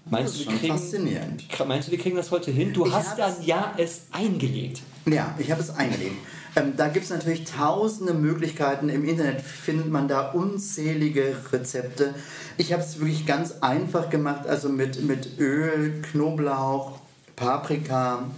Meinst 0.08 0.36
du, 0.36 0.40
wir 0.50 0.58
kriegen, 0.58 0.74
faszinierend. 0.78 1.46
meinst 1.68 1.88
du, 1.88 1.92
wir 1.92 2.00
kriegen 2.00 2.16
das 2.16 2.30
heute 2.30 2.52
hin? 2.52 2.74
Du 2.74 2.86
ich 2.86 2.94
hast 2.94 3.18
dann 3.18 3.34
ja 3.44 3.74
es 3.78 4.04
eingelegt. 4.12 4.82
Ja, 5.06 5.34
ich 5.40 5.50
habe 5.52 5.62
es 5.62 5.72
eingelegt. 5.72 6.16
Ähm, 6.56 6.74
da 6.78 6.88
gibt 6.88 7.06
es 7.06 7.12
natürlich 7.12 7.44
tausende 7.46 8.14
Möglichkeiten. 8.14 8.90
Im 8.90 9.04
Internet 9.04 9.42
findet 9.42 9.90
man 9.90 10.08
da 10.08 10.32
unzählige 10.32 11.36
Rezepte. 11.52 12.14
Ich 12.58 12.72
habe 12.72 12.84
es 12.84 13.00
wirklich 13.00 13.26
ganz 13.26 13.56
einfach 13.62 14.10
gemacht, 14.10 14.48
also 14.48 14.70
mit, 14.70 15.04
mit 15.04 15.40
Öl, 15.40 16.02
Knoblauch, 16.04 17.00
Paprika, 17.36 18.30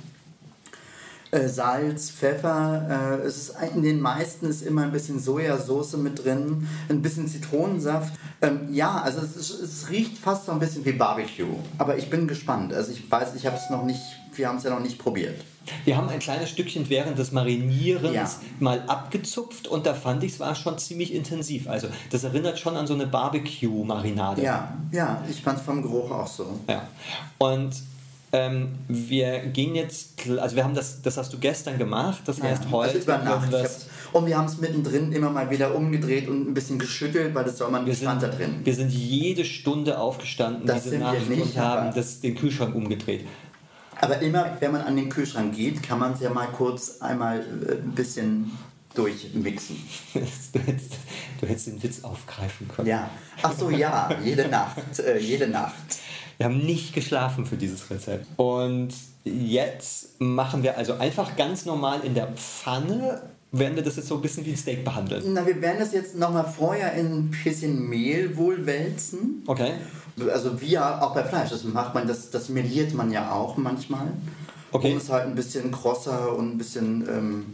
äh, 1.38 1.48
Salz, 1.48 2.10
Pfeffer. 2.12 3.20
Äh, 3.22 3.26
es 3.26 3.38
ist, 3.38 3.56
in 3.76 3.84
den 3.84 4.02
meisten 4.02 4.48
ist 4.48 4.62
immer 4.62 4.84
ein 4.84 4.92
bisschen 4.92 5.20
Sojasauce 5.20 5.98
mit 5.98 6.24
drin, 6.24 6.68
ein 6.90 7.02
bisschen 7.02 7.28
Zitronensaft. 7.28 8.14
Ähm, 8.42 8.74
ja, 8.74 9.02
also 9.02 9.20
es, 9.22 9.36
ist, 9.36 9.62
es, 9.62 9.90
riecht 9.90 10.18
fast 10.18 10.46
so 10.46 10.52
ein 10.52 10.60
bisschen 10.60 10.86
wie 10.86 10.92
Barbecue. 10.92 11.58
Aber 11.78 11.98
ich 11.98 12.10
bin 12.10 12.28
gespannt. 12.28 12.74
Also 12.74 12.92
ich 12.92 13.10
weiß, 13.10 13.36
ich 13.36 13.46
habe 13.46 13.56
es 13.56 13.70
noch 13.70 13.84
nicht, 13.84 14.02
wir 14.36 14.48
haben 14.48 14.58
es 14.58 14.64
ja 14.64 14.70
noch 14.70 14.80
nicht 14.80 15.00
probiert. 15.00 15.44
Wir 15.84 15.98
haben 15.98 16.08
ein 16.08 16.20
kleines 16.20 16.50
Stückchen 16.50 16.90
während 16.90 17.18
des 17.18 17.34
Marinierens 17.34 18.14
ja. 18.16 18.30
mal 18.60 18.84
abgezupft 18.88 19.68
und 19.68 19.86
da 19.86 19.94
fand 19.94 20.24
ich 20.24 20.34
es 20.34 20.40
war 20.40 20.56
schon 20.56 20.78
ziemlich 20.78 21.14
intensiv. 21.14 21.68
Also 21.68 21.90
das 22.10 22.24
erinnert 22.24 22.58
schon 22.58 22.78
an 22.78 22.88
so 22.88 22.94
eine 22.94 23.06
Barbecue-Marinade. 23.06 24.44
Ja, 24.44 24.78
ja, 24.94 25.24
ich 25.30 25.42
fand 25.42 25.60
es 25.60 25.66
vom 25.66 25.82
Geruch 25.82 26.10
auch 26.12 26.28
so. 26.28 26.60
Ja. 26.70 26.88
Und 27.38 27.74
Ähm, 28.38 28.70
wir 28.88 29.40
gehen 29.48 29.74
jetzt, 29.76 30.28
also 30.40 30.56
wir 30.56 30.64
haben 30.64 30.76
das, 30.76 31.02
das 31.02 31.18
hast 31.18 31.34
du 31.34 31.40
gestern 31.40 31.78
gemacht, 31.78 32.22
das 32.26 32.42
heißt 32.42 32.66
Ja, 32.66 32.72
heute. 32.72 32.92
also 32.94 33.04
über 33.04 33.18
Nacht. 33.20 33.54
Und 34.14 34.26
wir 34.26 34.38
haben 34.38 34.46
es 34.46 34.58
mittendrin 34.58 35.12
immer 35.12 35.30
mal 35.30 35.50
wieder 35.50 35.76
umgedreht 35.76 36.28
und 36.28 36.48
ein 36.50 36.54
bisschen 36.54 36.80
geschüttelt, 36.80 37.36
weil 37.36 37.44
das 37.44 37.58
soll 37.58 37.70
man 37.72 37.92
stand 37.94 38.24
da 38.24 38.28
drin. 38.28 38.62
wir 38.64 38.74
sind 38.74 38.90
jede 38.92 39.44
Stunde 39.44 40.00
aufgestanden, 40.00 40.66
Das 40.66 40.84
diese 40.84 40.98
Nacht, 40.98 41.30
nicht, 41.30 41.42
und 41.42 41.58
haben 41.58 41.94
das, 41.94 42.22
den 42.22 42.36
Kühlschrank 42.36 42.74
umgedreht. 42.76 43.26
Aber 44.00 44.20
immer, 44.22 44.46
wenn 44.60 44.72
man 44.72 44.82
an 44.82 44.96
den 44.96 45.10
Kühlschrank 45.10 45.56
geht, 45.56 45.82
kann 45.84 46.00
man 46.00 46.14
es 46.14 46.20
ja 46.22 46.30
mal 46.30 46.48
kurz 46.48 47.02
einmal 47.02 47.40
äh, 47.40 47.74
ein 47.74 47.92
bisschen 47.96 48.52
durchmixen. 48.94 49.78
Du 50.14 50.60
hättest, 50.60 50.94
du 51.40 51.48
hättest 51.48 51.68
den 51.68 51.84
Witz 51.84 52.04
aufgreifen 52.04 52.68
können. 52.68 52.88
Ja. 52.88 53.10
Ach 53.44 53.54
so, 53.58 53.70
ja, 53.70 54.10
jede 54.24 54.48
Nacht, 54.48 55.00
äh, 55.00 55.20
jede 55.20 55.48
Nacht. 55.48 55.74
Wir 56.38 56.46
haben 56.46 56.60
nicht 56.60 56.94
geschlafen 56.94 57.46
für 57.46 57.58
dieses 57.58 57.90
Rezept. 57.90 58.26
Und 58.38 58.94
jetzt 59.24 60.22
machen 60.22 60.64
wir 60.64 60.78
also 60.78 60.94
einfach 60.94 61.36
ganz 61.36 61.66
normal 61.66 62.02
in 62.04 62.14
der 62.14 62.28
Pfanne, 62.28 63.22
werden 63.52 63.76
wir 63.76 63.84
das 63.84 63.96
jetzt 63.96 64.08
so 64.08 64.16
ein 64.16 64.22
bisschen 64.22 64.46
wie 64.46 64.52
ein 64.52 64.58
Steak 64.58 64.84
behandeln. 64.84 65.24
Na, 65.34 65.46
wir 65.46 65.62
werden 65.62 65.80
das 65.80 65.94
jetzt 65.94 66.16
nochmal 66.16 66.46
vorher 66.46 66.94
in 66.94 67.06
ein 67.06 67.36
bisschen 67.44 67.88
Mehl 67.90 68.36
wohl 68.38 68.66
wälzen. 68.66 69.44
Okay? 69.48 69.74
Also 70.32 70.60
wie 70.62 70.78
auch 70.78 71.14
bei 71.14 71.24
Fleisch, 71.24 71.50
das 71.50 71.64
macht 71.64 71.94
man, 71.94 72.08
das, 72.08 72.30
das 72.30 72.50
meliert 72.50 72.94
man 72.94 73.12
ja 73.12 73.32
auch 73.32 73.58
manchmal. 73.58 74.08
Okay. 74.72 74.92
Um 74.92 74.98
es 74.98 75.10
halt 75.10 75.26
ein 75.26 75.36
bisschen 75.36 75.72
krosser 75.72 76.36
und 76.36 76.56
ein 76.56 76.58
bisschen 76.58 77.08
ähm, 77.08 77.46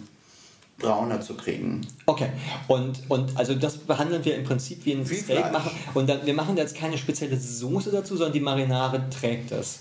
brauner 0.79 1.21
zu 1.21 1.35
kriegen. 1.35 1.81
Okay. 2.05 2.29
Und, 2.67 3.01
und 3.09 3.37
also 3.37 3.55
das 3.55 3.77
behandeln 3.77 4.23
wir 4.25 4.35
im 4.35 4.43
Prinzip 4.43 4.85
wie 4.85 4.93
ein 4.93 5.09
Wie 5.09 5.15
Steak 5.15 5.51
machen. 5.51 5.71
Und 5.93 6.09
dann, 6.09 6.25
wir 6.25 6.33
machen 6.33 6.57
jetzt 6.57 6.75
keine 6.75 6.97
spezielle 6.97 7.37
Soße 7.37 7.91
dazu, 7.91 8.15
sondern 8.15 8.33
die 8.33 8.39
Marinade 8.39 9.03
trägt 9.09 9.51
das. 9.51 9.79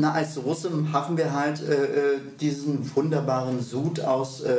Na, 0.00 0.12
als 0.12 0.38
Russe 0.44 0.70
haben 0.92 1.16
wir 1.16 1.32
halt 1.32 1.60
äh, 1.60 1.74
äh, 1.74 2.20
diesen 2.40 2.94
wunderbaren 2.94 3.60
Sud 3.60 4.00
aus 4.00 4.42
äh, 4.42 4.54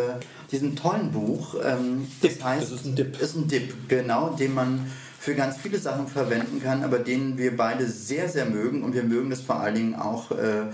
diesem 0.52 0.76
tollen 0.76 1.12
Buch. 1.12 1.56
Ähm, 1.64 2.08
das 2.22 2.34
Dip, 2.34 2.44
heißt, 2.44 2.64
das 2.64 2.72
ist 2.72 2.86
ein 2.86 2.96
Dip. 2.96 3.22
Ist 3.22 3.36
ein 3.36 3.48
Dip, 3.48 3.88
genau, 3.88 4.32
den 4.32 4.54
man 4.54 4.92
für 5.18 5.36
ganz 5.36 5.58
viele 5.58 5.78
Sachen 5.78 6.08
verwenden 6.08 6.62
kann, 6.62 6.84
aber 6.84 7.00
den 7.00 7.38
wir 7.38 7.56
beide 7.56 7.88
sehr, 7.88 8.28
sehr 8.28 8.48
mögen. 8.48 8.84
Und 8.84 8.94
wir 8.94 9.04
mögen 9.04 9.30
das 9.30 9.40
vor 9.40 9.62
allen 9.62 9.76
Dingen 9.76 9.96
auch 9.96 10.32
äh, 10.32 10.66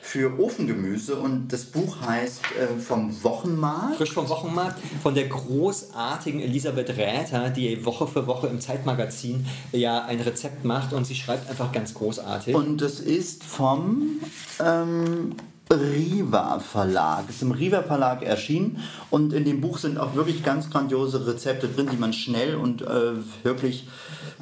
für 0.00 0.40
Ofengemüse. 0.40 1.16
Und 1.16 1.48
das 1.52 1.64
Buch 1.64 2.00
heißt 2.00 2.40
äh, 2.58 2.80
vom 2.80 3.22
Wochenmarkt. 3.22 3.96
Frisch 3.96 4.12
vom 4.12 4.28
Wochenmarkt 4.28 4.78
von 5.02 5.14
der 5.14 5.28
großartigen 5.28 6.40
Elisabeth 6.40 6.90
Räther, 6.90 7.50
die 7.50 7.84
Woche 7.84 8.06
für 8.06 8.26
Woche 8.26 8.48
im 8.48 8.60
Zeitmagazin 8.60 9.46
ja 9.72 10.04
ein 10.04 10.20
Rezept 10.20 10.64
macht 10.64 10.92
und 10.92 11.06
sie 11.06 11.14
schreibt 11.14 11.48
einfach 11.48 11.70
ganz 11.72 11.94
großartig. 11.94 12.54
Und 12.54 12.82
es 12.82 13.00
ist 13.00 13.44
vom 13.44 14.20
ähm, 14.58 15.34
Riva 15.70 16.58
Verlag. 16.58 17.24
Es 17.28 17.36
ist 17.36 17.42
im 17.42 17.52
Riva 17.52 17.82
Verlag 17.82 18.22
erschienen 18.22 18.82
und 19.10 19.32
in 19.32 19.44
dem 19.44 19.60
Buch 19.60 19.78
sind 19.78 19.98
auch 19.98 20.14
wirklich 20.16 20.42
ganz 20.42 20.68
grandiose 20.70 21.26
Rezepte 21.26 21.68
drin, 21.68 21.88
die 21.92 21.96
man 21.96 22.12
schnell 22.12 22.56
und 22.56 22.82
äh, 22.82 23.12
wirklich 23.44 23.86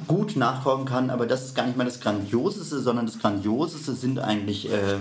gut 0.07 0.35
nachkochen 0.35 0.85
kann. 0.85 1.09
Aber 1.11 1.27
das 1.27 1.45
ist 1.45 1.55
gar 1.55 1.67
nicht 1.67 1.77
mal 1.77 1.85
das 1.85 1.99
Grandioseste, 1.99 2.79
sondern 2.79 3.05
das 3.05 3.19
Grandioseste 3.19 3.93
sind 3.93 4.19
eigentlich 4.19 4.71
äh, 4.71 4.97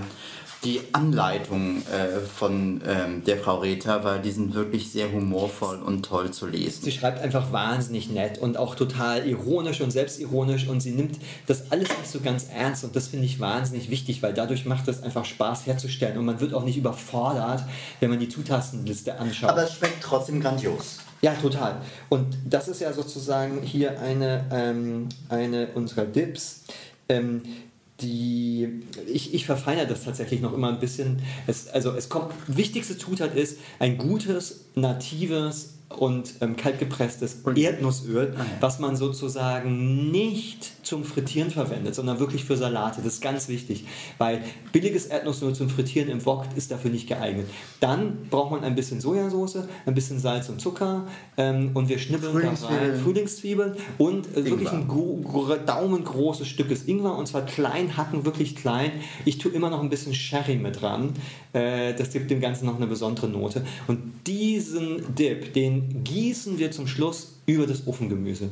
die 0.65 0.81
Anleitungen 0.93 1.85
äh, 1.87 2.19
von 2.19 2.81
ähm, 2.87 3.23
der 3.25 3.39
Frau 3.39 3.59
Rether, 3.59 4.03
weil 4.03 4.21
die 4.21 4.33
sind 4.33 4.55
wirklich 4.55 4.91
sehr 4.91 5.13
humorvoll 5.13 5.77
und 5.77 6.05
toll 6.05 6.33
zu 6.33 6.47
lesen. 6.47 6.83
Sie 6.83 6.91
schreibt 6.91 7.21
einfach 7.21 7.53
wahnsinnig 7.53 8.11
nett 8.11 8.39
und 8.39 8.57
auch 8.57 8.75
total 8.75 9.27
ironisch 9.27 9.81
und 9.81 9.93
selbstironisch 9.93 10.67
und 10.67 10.81
sie 10.81 10.91
nimmt 10.91 11.17
das 11.47 11.71
alles 11.71 11.89
nicht 11.91 12.11
so 12.11 12.21
ganz 12.21 12.47
ernst 12.53 12.83
und 12.83 12.97
das 12.97 13.07
finde 13.07 13.27
ich 13.27 13.39
wahnsinnig 13.39 13.89
wichtig, 13.89 14.21
weil 14.23 14.35
dadurch 14.35 14.65
macht 14.65 14.89
es 14.89 15.03
einfach 15.03 15.25
Spaß 15.25 15.67
herzustellen 15.67 16.19
und 16.19 16.25
man 16.25 16.41
wird 16.41 16.53
auch 16.55 16.65
nicht 16.65 16.77
überfordert, 16.77 17.63
wenn 18.01 18.11
man 18.11 18.19
die 18.19 18.29
Zutatenliste 18.29 19.19
anschaut. 19.19 19.51
Aber 19.51 19.63
es 19.63 19.75
schmeckt 19.75 20.03
trotzdem 20.03 20.41
grandios. 20.41 20.99
Ja, 21.21 21.35
total. 21.35 21.81
Und 22.09 22.37
das 22.49 22.69
ist 22.69 22.81
ja 22.81 22.93
sozusagen 22.93 23.63
hier 23.63 24.01
eine, 24.01 24.45
ähm, 24.53 25.09
eine 25.29 25.69
unserer 25.75 26.05
Dips. 26.05 26.63
Ähm, 27.09 27.43
die, 28.01 28.83
ich, 29.07 29.35
ich 29.35 29.45
verfeinere 29.47 29.87
das 29.87 30.05
tatsächlich 30.05 30.41
noch 30.41 30.53
immer 30.53 30.69
ein 30.69 30.79
bisschen. 30.79 31.21
Es, 31.47 31.69
also 31.69 31.93
es 31.93 32.09
kommt, 32.09 32.33
wichtigste 32.47 32.97
Zutat 32.97 33.35
ist 33.35 33.59
ein 33.79 33.99
gutes, 33.99 34.67
natives 34.75 35.75
und 35.89 36.35
ähm, 36.41 36.57
kaltgepresstes 36.57 37.39
Erdnussöl, 37.57 38.37
was 38.61 38.79
man 38.79 38.97
sozusagen 38.97 40.11
nicht 40.11 40.73
zum 40.89 41.05
Frittieren 41.05 41.51
verwendet, 41.51 41.95
sondern 41.95 42.19
wirklich 42.19 42.45
für 42.45 42.57
Salate. 42.57 43.03
Das 43.03 43.15
ist 43.15 43.21
ganz 43.21 43.49
wichtig, 43.49 43.85
weil 44.17 44.41
billiges 44.73 45.07
Erdnussöl 45.07 45.55
zum 45.55 45.69
Frittieren 45.69 46.09
im 46.09 46.25
Wok 46.25 46.47
ist 46.57 46.71
dafür 46.71 46.91
nicht 46.91 47.07
geeignet. 47.07 47.47
Dann 47.81 48.27
braucht 48.31 48.51
man 48.51 48.65
ein 48.65 48.75
bisschen 48.75 49.01
Sojasauce, 49.01 49.59
ein 49.87 49.95
bisschen 49.95 50.19
Salz 50.19 50.49
und 50.49 50.61
Zucker 50.61 51.07
ähm, 51.37 51.71
und 51.75 51.89
wir 51.89 51.99
schnibbeln 51.99 52.33
da 52.33 52.39
rein 52.39 52.57
Frühlingszwiebeln. 52.57 53.03
Frühlingszwiebeln 53.05 53.73
und 53.99 54.27
äh, 54.37 54.45
wirklich 54.47 54.71
ein 54.71 54.89
gro- 54.89 55.21
gro- 55.23 55.57
daumengroßes 55.57 56.49
Stückes 56.49 56.85
Ingwer 56.89 57.17
und 57.17 57.27
zwar 57.29 57.45
klein 57.45 57.97
hacken, 57.97 58.25
wirklich 58.25 58.57
klein. 58.57 58.91
Ich 59.27 59.39
tue 59.39 59.53
immer 59.53 59.69
noch 59.71 59.83
ein 59.83 59.91
bisschen 59.91 60.15
Sherry 60.15 60.57
mit 60.57 60.81
dran. 60.81 61.11
Äh, 61.53 61.93
das 61.95 62.11
gibt 62.13 62.31
dem 62.31 62.41
Ganzen 62.41 62.65
noch 62.67 62.77
eine 62.77 62.87
besondere 62.87 63.29
Note. 63.29 63.63
Und 63.87 63.99
diesen 64.27 65.15
Dip, 65.15 65.53
den 65.53 66.03
gießen 66.05 66.59
wir 66.59 66.71
zum 66.71 66.87
Schluss 66.87 67.35
über 67.47 67.67
das 67.67 67.87
Ofengemüse. 67.87 68.49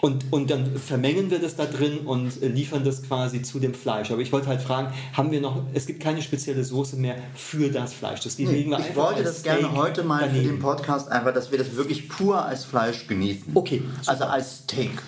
Und, 0.00 0.26
und 0.32 0.48
dann 0.50 0.76
vermengen 0.76 1.28
wir 1.30 1.40
das 1.40 1.56
da 1.56 1.64
drin 1.64 1.98
und 2.06 2.40
äh, 2.40 2.46
liefern 2.46 2.84
das 2.84 3.02
quasi 3.02 3.42
zu 3.42 3.58
dem 3.58 3.74
Fleisch. 3.74 4.12
Aber 4.12 4.20
ich 4.22 4.30
wollte 4.30 4.46
halt 4.46 4.62
fragen, 4.62 4.92
haben 5.12 5.32
wir 5.32 5.40
noch, 5.40 5.64
es 5.74 5.86
gibt 5.86 6.00
keine 6.00 6.22
spezielle 6.22 6.62
Soße 6.62 6.96
mehr 6.96 7.16
für 7.34 7.68
das 7.68 7.94
Fleisch. 7.94 8.20
Das 8.20 8.38
legen 8.38 8.70
wir 8.70 8.78
ich 8.78 8.94
wollte 8.94 9.24
das 9.24 9.42
gerne 9.42 9.62
Steak 9.64 9.72
heute 9.76 10.04
mal 10.04 10.20
für 10.20 10.26
daneben. 10.26 10.48
den 10.50 10.58
Podcast 10.60 11.10
einfach, 11.10 11.34
dass 11.34 11.50
wir 11.50 11.58
das 11.58 11.74
wirklich 11.74 12.08
pur 12.08 12.44
als 12.44 12.64
Fleisch 12.64 13.08
genießen. 13.08 13.50
Okay, 13.54 13.82
Also 14.06 14.24
als 14.24 14.58
Steak 14.58 15.02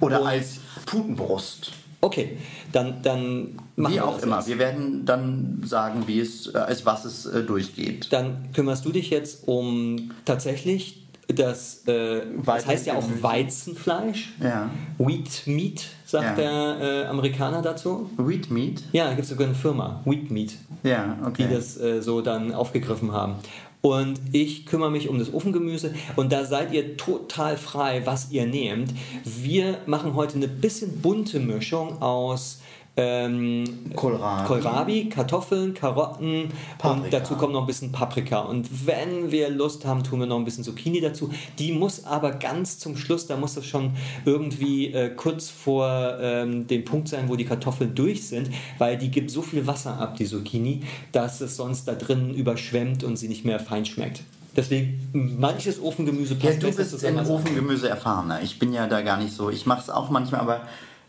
oder 0.00 0.20
Und- 0.20 0.26
als 0.26 0.58
Putenbrust. 0.84 1.72
Okay, 2.02 2.36
dann, 2.70 3.00
dann 3.02 3.56
machen 3.76 3.92
Wie 3.92 3.96
wir 3.96 4.06
auch 4.06 4.16
das 4.16 4.24
immer. 4.24 4.36
jetzt. 4.40 4.48
Wir 4.48 4.58
werden 4.58 5.06
dann 5.06 5.62
sagen, 5.64 6.02
wie 6.06 6.20
es, 6.20 6.52
äh, 6.54 6.58
als 6.58 6.84
was 6.84 7.06
es 7.06 7.24
äh, 7.24 7.42
durchgeht. 7.42 8.08
Dann 8.12 8.50
kümmerst 8.52 8.84
du 8.84 8.92
dich 8.92 9.08
jetzt 9.08 9.48
um 9.48 10.10
tatsächlich 10.26 11.03
das, 11.28 11.86
äh, 11.86 12.22
das 12.44 12.66
heißt 12.66 12.86
ja 12.86 12.94
auch. 12.94 13.04
Weizenfleisch. 13.20 14.34
Ja. 14.42 14.70
Wheat 14.98 15.46
Meat, 15.46 15.86
sagt 16.04 16.38
Ja. 16.38 16.76
der 16.78 17.04
äh, 17.04 17.06
Amerikaner 17.06 17.62
dazu. 17.62 18.10
Wheat 18.16 18.50
Meat? 18.50 18.82
Ja, 18.92 19.04
da 19.04 19.10
gibt 19.10 19.22
es 19.24 19.30
sogar 19.30 19.46
eine 19.46 19.54
Firma, 19.56 20.00
Wheat 20.04 20.30
Meat, 20.30 20.54
Ja, 20.82 21.18
okay. 21.26 21.46
die 21.48 21.54
das 21.54 21.78
äh, 21.80 22.00
so 22.02 22.20
dann 22.20 22.52
aufgegriffen 22.54 23.12
haben. 23.12 23.36
Und 23.80 24.18
ich 24.32 24.64
kümmere 24.64 24.90
mich 24.90 25.10
um 25.10 25.18
das 25.18 25.32
Ofengemüse 25.34 25.92
und 26.16 26.32
da 26.32 26.44
seid 26.46 26.72
ihr 26.72 26.96
total 26.96 27.58
frei, 27.58 28.00
was 28.06 28.30
ihr 28.30 28.46
nehmt. 28.46 28.90
Wir 29.24 29.76
machen 29.84 30.14
heute 30.14 30.36
eine 30.36 30.48
bisschen 30.48 31.02
bunte 31.02 31.38
Mischung 31.38 32.00
aus 32.00 32.62
ähm, 32.96 33.64
Kohlrabi. 33.96 34.46
Kohlrabi, 34.46 35.08
Kartoffeln, 35.08 35.74
Karotten 35.74 36.42
und 36.44 36.52
Paprika. 36.78 37.08
dazu 37.10 37.34
kommt 37.34 37.52
noch 37.52 37.62
ein 37.62 37.66
bisschen 37.66 37.90
Paprika. 37.90 38.40
Und 38.40 38.86
wenn 38.86 39.32
wir 39.32 39.50
Lust 39.50 39.84
haben, 39.84 40.04
tun 40.04 40.20
wir 40.20 40.26
noch 40.26 40.38
ein 40.38 40.44
bisschen 40.44 40.62
Zucchini 40.62 41.00
dazu. 41.00 41.30
Die 41.58 41.72
muss 41.72 42.04
aber 42.04 42.30
ganz 42.32 42.78
zum 42.78 42.96
Schluss, 42.96 43.26
da 43.26 43.36
muss 43.36 43.54
das 43.54 43.66
schon 43.66 43.92
irgendwie 44.24 44.92
äh, 44.92 45.10
kurz 45.10 45.50
vor 45.50 46.18
ähm, 46.20 46.66
dem 46.68 46.84
Punkt 46.84 47.08
sein, 47.08 47.28
wo 47.28 47.34
die 47.36 47.44
Kartoffeln 47.44 47.94
durch 47.96 48.28
sind, 48.28 48.50
weil 48.78 48.96
die 48.96 49.10
gibt 49.10 49.30
so 49.30 49.42
viel 49.42 49.66
Wasser 49.66 49.98
ab, 49.98 50.16
die 50.16 50.26
Zucchini, 50.26 50.82
dass 51.10 51.40
es 51.40 51.56
sonst 51.56 51.88
da 51.88 51.94
drin 51.94 52.32
überschwemmt 52.32 53.02
und 53.02 53.16
sie 53.16 53.28
nicht 53.28 53.44
mehr 53.44 53.58
fein 53.58 53.84
schmeckt. 53.86 54.22
Deswegen, 54.56 55.36
manches 55.40 55.82
Ofengemüse 55.82 56.34
Ja, 56.34 56.48
passt 56.50 56.62
du 56.62 56.66
besser 56.68 56.82
bist 56.92 57.04
als- 57.04 57.28
Ofengemüse 57.28 57.88
erfahrener. 57.88 58.40
Ich 58.40 58.60
bin 58.60 58.72
ja 58.72 58.86
da 58.86 59.00
gar 59.00 59.16
nicht 59.16 59.32
so. 59.34 59.50
Ich 59.50 59.66
mache 59.66 59.80
es 59.80 59.90
auch 59.90 60.10
manchmal, 60.10 60.40
aber 60.42 60.60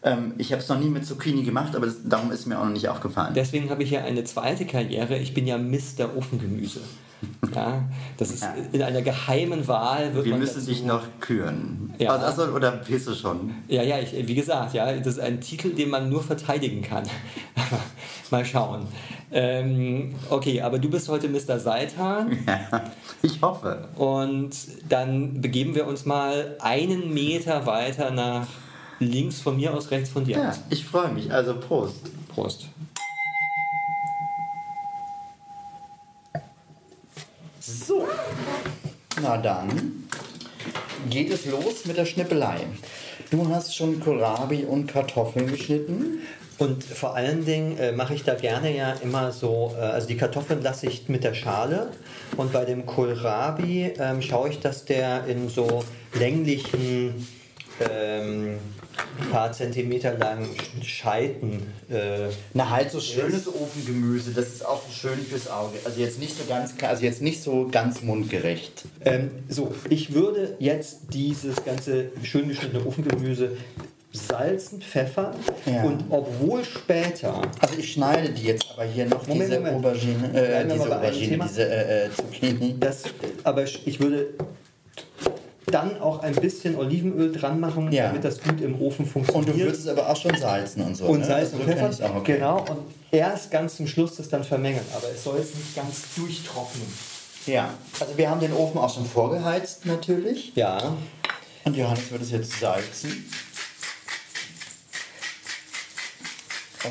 ähm, 0.05 0.33
ich 0.37 0.51
habe 0.53 0.61
es 0.61 0.69
noch 0.69 0.79
nie 0.79 0.89
mit 0.89 1.05
Zucchini 1.05 1.43
gemacht, 1.43 1.75
aber 1.75 1.87
das, 1.87 1.95
darum 2.05 2.31
ist 2.31 2.45
mir 2.45 2.57
auch 2.59 2.63
noch 2.65 2.71
nicht 2.71 2.87
aufgefallen. 2.87 3.33
Deswegen 3.35 3.69
habe 3.69 3.83
ich 3.83 3.91
ja 3.91 4.03
eine 4.03 4.23
zweite 4.23 4.65
Karriere. 4.65 5.17
Ich 5.17 5.33
bin 5.33 5.45
ja 5.47 5.57
Mr. 5.57 6.15
Ofengemüse. 6.15 6.79
Ja, 7.55 7.83
das 8.17 8.29
ist 8.29 8.43
Ja. 8.43 8.53
in 8.71 8.83
einer 8.83 9.01
geheimen 9.01 9.67
Wahl. 9.67 10.13
Wird 10.13 10.25
Wir 10.25 10.31
man 10.33 10.41
müssen 10.41 10.63
dich 10.65 10.83
noch 10.83 11.01
küren. 11.21 11.93
Ja. 11.97 12.11
Also, 12.15 12.43
also, 12.43 12.55
oder 12.55 12.71
bist 12.73 13.07
du 13.07 13.13
schon? 13.15 13.51
Ja, 13.67 13.81
ja, 13.83 13.97
ich, 13.99 14.13
wie 14.27 14.35
gesagt, 14.35 14.73
ja, 14.75 14.91
das 14.93 15.07
ist 15.15 15.19
ein 15.19 15.41
Titel, 15.41 15.69
den 15.69 15.89
man 15.89 16.09
nur 16.09 16.21
verteidigen 16.21 16.81
kann. 16.83 17.03
Mal 18.31 18.45
schauen. 18.45 18.85
Ähm, 19.31 20.13
okay, 20.29 20.61
aber 20.61 20.77
du 20.77 20.89
bist 20.89 21.09
heute 21.09 21.27
Mr. 21.29 21.57
Seiter 21.59 22.27
Ja, 22.47 22.83
ich 23.21 23.41
hoffe. 23.41 23.87
und 23.95 24.51
dann 24.87 25.41
begeben 25.41 25.73
wir 25.75 25.87
uns 25.87 26.05
mal 26.05 26.55
einen 26.59 27.13
Meter 27.13 27.65
weiter 27.65 28.11
nach 28.11 28.47
links 28.99 29.41
von 29.41 29.57
mir 29.57 29.73
aus, 29.73 29.91
rechts 29.91 30.09
von 30.09 30.25
dir 30.25 30.37
Ja, 30.37 30.49
aus. 30.49 30.59
ich 30.69 30.85
freue 30.85 31.09
mich. 31.11 31.31
Also 31.31 31.55
Prost. 31.59 31.95
Prost. 32.33 32.67
So, 37.59 38.07
na 39.21 39.37
dann 39.37 40.03
geht 41.09 41.31
es 41.31 41.45
los 41.45 41.85
mit 41.85 41.97
der 41.97 42.05
Schnippelei. 42.05 42.57
Du 43.31 43.47
hast 43.49 43.75
schon 43.75 43.99
Kohlrabi 43.99 44.65
und 44.65 44.87
Kartoffeln 44.87 45.47
geschnitten. 45.47 46.19
Und 46.57 46.85
vor 46.85 47.15
allen 47.15 47.43
Dingen 47.43 47.77
äh, 47.79 47.91
mache 47.91 48.13
ich 48.13 48.23
da 48.23 48.33
gerne 48.33 48.73
ja 48.75 48.93
immer 49.03 49.33
so, 49.33 49.73
äh, 49.77 49.81
also 49.81 50.07
die 50.07 50.15
Kartoffeln 50.15 50.61
lasse 50.61 50.87
ich 50.87 51.09
mit 51.09 51.25
der 51.25 51.33
Schale 51.33 51.91
und 52.37 52.53
bei 52.53 52.63
dem 52.63 52.85
Kohlrabi 52.85 53.91
ähm, 53.99 54.21
schaue 54.21 54.49
ich, 54.49 54.59
dass 54.61 54.85
der 54.85 55.25
in 55.25 55.49
so 55.49 55.83
länglichen, 56.13 57.27
ähm, 57.91 58.57
paar 59.31 59.51
Zentimeter 59.51 60.17
langen 60.17 60.49
Scheiten. 60.83 61.63
Äh, 61.89 62.29
Na 62.53 62.69
halt 62.69 62.91
so 62.91 62.99
schönes 62.99 63.47
Ofengemüse, 63.47 64.31
das 64.31 64.47
ist 64.47 64.65
auch 64.65 64.81
schön 64.91 65.19
fürs 65.19 65.49
Auge. 65.49 65.77
Also 65.85 65.99
jetzt 66.01 66.19
nicht 66.19 66.37
so 66.37 66.43
ganz 66.47 66.75
klar, 66.75 66.91
also 66.91 67.03
jetzt 67.03 67.21
nicht 67.21 67.41
so 67.41 67.67
ganz 67.71 68.01
mundgerecht. 68.01 68.85
ähm, 69.03 69.29
so, 69.49 69.73
ich 69.89 70.13
würde 70.13 70.55
jetzt 70.59 70.99
dieses 71.13 71.63
ganze 71.63 72.11
schön 72.23 72.47
geschnittene 72.49 72.85
Ofengemüse 72.85 73.57
salzen, 74.11 74.81
pfeffern 74.81 75.35
Ja. 75.65 75.83
und 75.83 76.05
obwohl 76.09 76.63
später 76.63 77.41
Also 77.59 77.77
ich 77.77 77.91
schneide 77.93 78.29
die 78.31 78.43
jetzt 78.43 78.65
aber 78.73 78.85
hier 78.85 79.05
noch 79.07 79.27
Moment, 79.27 79.49
diese 79.51 79.59
Moment. 79.59 79.75
Aubergine, 79.85 80.33
äh, 80.33 80.65
diese 80.65 80.95
Aubergine, 80.97 81.39
diese 81.49 81.69
äh, 81.69 82.05
äh, 82.05 82.09
Zucchini. 82.11 82.75
Das, 82.79 83.03
aber 83.43 83.63
ich 83.63 83.99
würde 83.99 84.27
dann 85.75 85.99
auch 86.01 86.19
ein 86.23 86.33
bisschen 86.35 86.75
Olivenöl 86.77 87.31
dran 87.31 87.59
machen, 87.59 87.91
Ja. 87.91 88.07
damit 88.07 88.23
das 88.23 88.41
gut 88.41 88.61
im 88.61 88.79
Ofen 88.81 89.03
Und 89.05 89.11
funktioniert. 89.11 89.55
du 89.57 89.65
würzt 89.65 89.81
es 89.81 89.87
aber 89.87 90.09
auch 90.09 90.15
schon 90.15 90.35
salzen 90.35 90.83
und 90.83 90.95
so. 90.95 91.05
und 91.05 91.19
ne? 91.19 91.25
Salz 91.25 91.51
und 91.53 91.59
So 91.59 91.65
kenn 91.65 91.77
Pfeffer. 91.77 92.09
auch, 92.11 92.15
okay. 92.15 92.33
Genau, 92.35 92.59
und 92.61 92.77
erst 93.11 93.51
ganz 93.51 93.75
zum 93.75 93.87
Schluss 93.87 94.15
das 94.15 94.29
dann 94.29 94.43
vermengen. 94.43 94.79
Aber 94.95 95.07
es 95.13 95.23
soll 95.23 95.37
jetzt 95.39 95.55
nicht 95.55 95.75
ganz 95.75 96.01
durchtrocknen. 96.15 96.87
Ja, 97.45 97.69
also 97.99 98.17
wir 98.17 98.29
haben 98.29 98.39
den 98.39 98.53
Ofen 98.53 98.77
auch 98.79 98.93
schon 98.93 99.05
vorgeheizt 99.05 99.85
natürlich. 99.85 100.53
Ja, 100.55 100.95
Und 101.65 101.75
Johannes 101.77 102.11
wird 102.11 102.21
es 102.21 102.31
jetzt 102.31 102.59
salzen. 102.59 103.25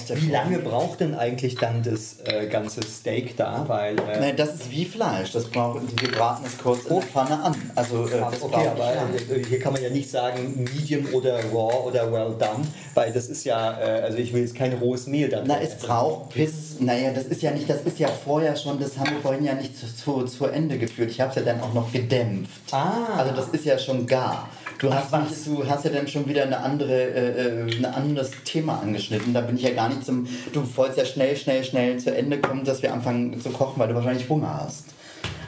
Wie 0.08 0.20
Form. 0.20 0.30
lange 0.30 0.58
braucht 0.58 1.00
denn 1.00 1.14
eigentlich 1.14 1.56
dann 1.56 1.82
das 1.82 2.16
äh, 2.24 2.46
ganze 2.46 2.82
Steak 2.82 3.36
da? 3.36 3.64
Weil, 3.66 3.98
äh, 3.98 4.20
Nein, 4.20 4.36
das 4.36 4.54
ist 4.54 4.70
wie 4.70 4.84
Fleisch. 4.84 5.32
Das 5.32 5.46
braucht, 5.46 5.80
wir 6.00 6.10
braten 6.10 6.44
es 6.46 6.58
kurz 6.58 6.84
in 6.84 6.94
der 6.94 7.02
Pfanne 7.02 7.42
an. 7.42 7.54
Also 7.74 8.06
äh, 8.08 8.22
okay, 8.40 8.68
aber 8.68 8.92
äh, 8.92 9.44
hier 9.44 9.58
kann 9.58 9.72
man 9.72 9.82
ja 9.82 9.90
nicht 9.90 10.10
sagen 10.10 10.64
Medium 10.74 11.06
oder 11.12 11.38
Raw 11.52 11.86
oder 11.86 12.12
Well 12.12 12.34
done, 12.38 12.66
weil 12.94 13.12
das 13.12 13.28
ist 13.28 13.44
ja, 13.44 13.78
äh, 13.80 14.02
also 14.02 14.18
ich 14.18 14.32
will 14.32 14.42
jetzt 14.42 14.54
kein 14.54 14.72
rohes 14.74 15.06
Mehl 15.06 15.28
dann. 15.28 15.46
Na, 15.46 15.60
es 15.60 15.76
braucht 15.76 16.34
bis, 16.34 16.80
naja, 16.80 17.12
das 17.12 17.24
ist 17.24 17.42
ja 17.42 17.50
nicht, 17.50 17.68
das 17.68 17.82
ist 17.82 17.98
ja 17.98 18.08
vorher 18.08 18.56
schon, 18.56 18.80
das 18.80 18.98
haben 18.98 19.10
wir 19.10 19.20
vorhin 19.20 19.44
ja 19.44 19.54
nicht 19.54 19.78
zu, 19.78 19.86
zu, 19.94 20.24
zu 20.24 20.46
Ende 20.46 20.78
geführt. 20.78 21.10
Ich 21.10 21.20
habe 21.20 21.30
es 21.30 21.36
ja 21.36 21.42
dann 21.42 21.60
auch 21.60 21.72
noch 21.72 21.92
gedämpft. 21.92 22.72
Ah. 22.72 23.18
Also 23.18 23.34
das 23.34 23.48
ist 23.48 23.64
ja 23.64 23.78
schon 23.78 24.06
gar. 24.06 24.48
Du 24.78 24.92
hast, 24.92 25.12
nicht, 25.12 25.46
du 25.46 25.68
hast 25.68 25.84
ja 25.84 25.90
dann 25.90 26.08
schon 26.08 26.28
wieder 26.28 26.42
eine 26.42 26.58
andere, 26.58 26.92
äh, 26.92 27.64
äh, 27.64 27.76
ein 27.76 27.84
anderes 27.84 28.32
Thema 28.44 28.80
angeschnitten. 28.80 29.32
Da 29.32 29.40
bin 29.40 29.56
ich 29.56 29.62
ja 29.62 29.70
gar 29.70 29.88
nicht 29.88 30.04
zum. 30.04 30.26
Du 30.52 30.64
wolltest 30.76 30.98
ja 30.98 31.04
schnell, 31.04 31.36
schnell, 31.36 31.64
schnell 31.64 31.98
zu 31.98 32.14
Ende 32.14 32.40
kommen, 32.40 32.64
dass 32.64 32.82
wir 32.82 32.92
anfangen 32.92 33.40
zu 33.40 33.50
kochen, 33.50 33.78
weil 33.78 33.88
du 33.88 33.94
wahrscheinlich 33.94 34.28
Hunger 34.28 34.62
hast. 34.62 34.86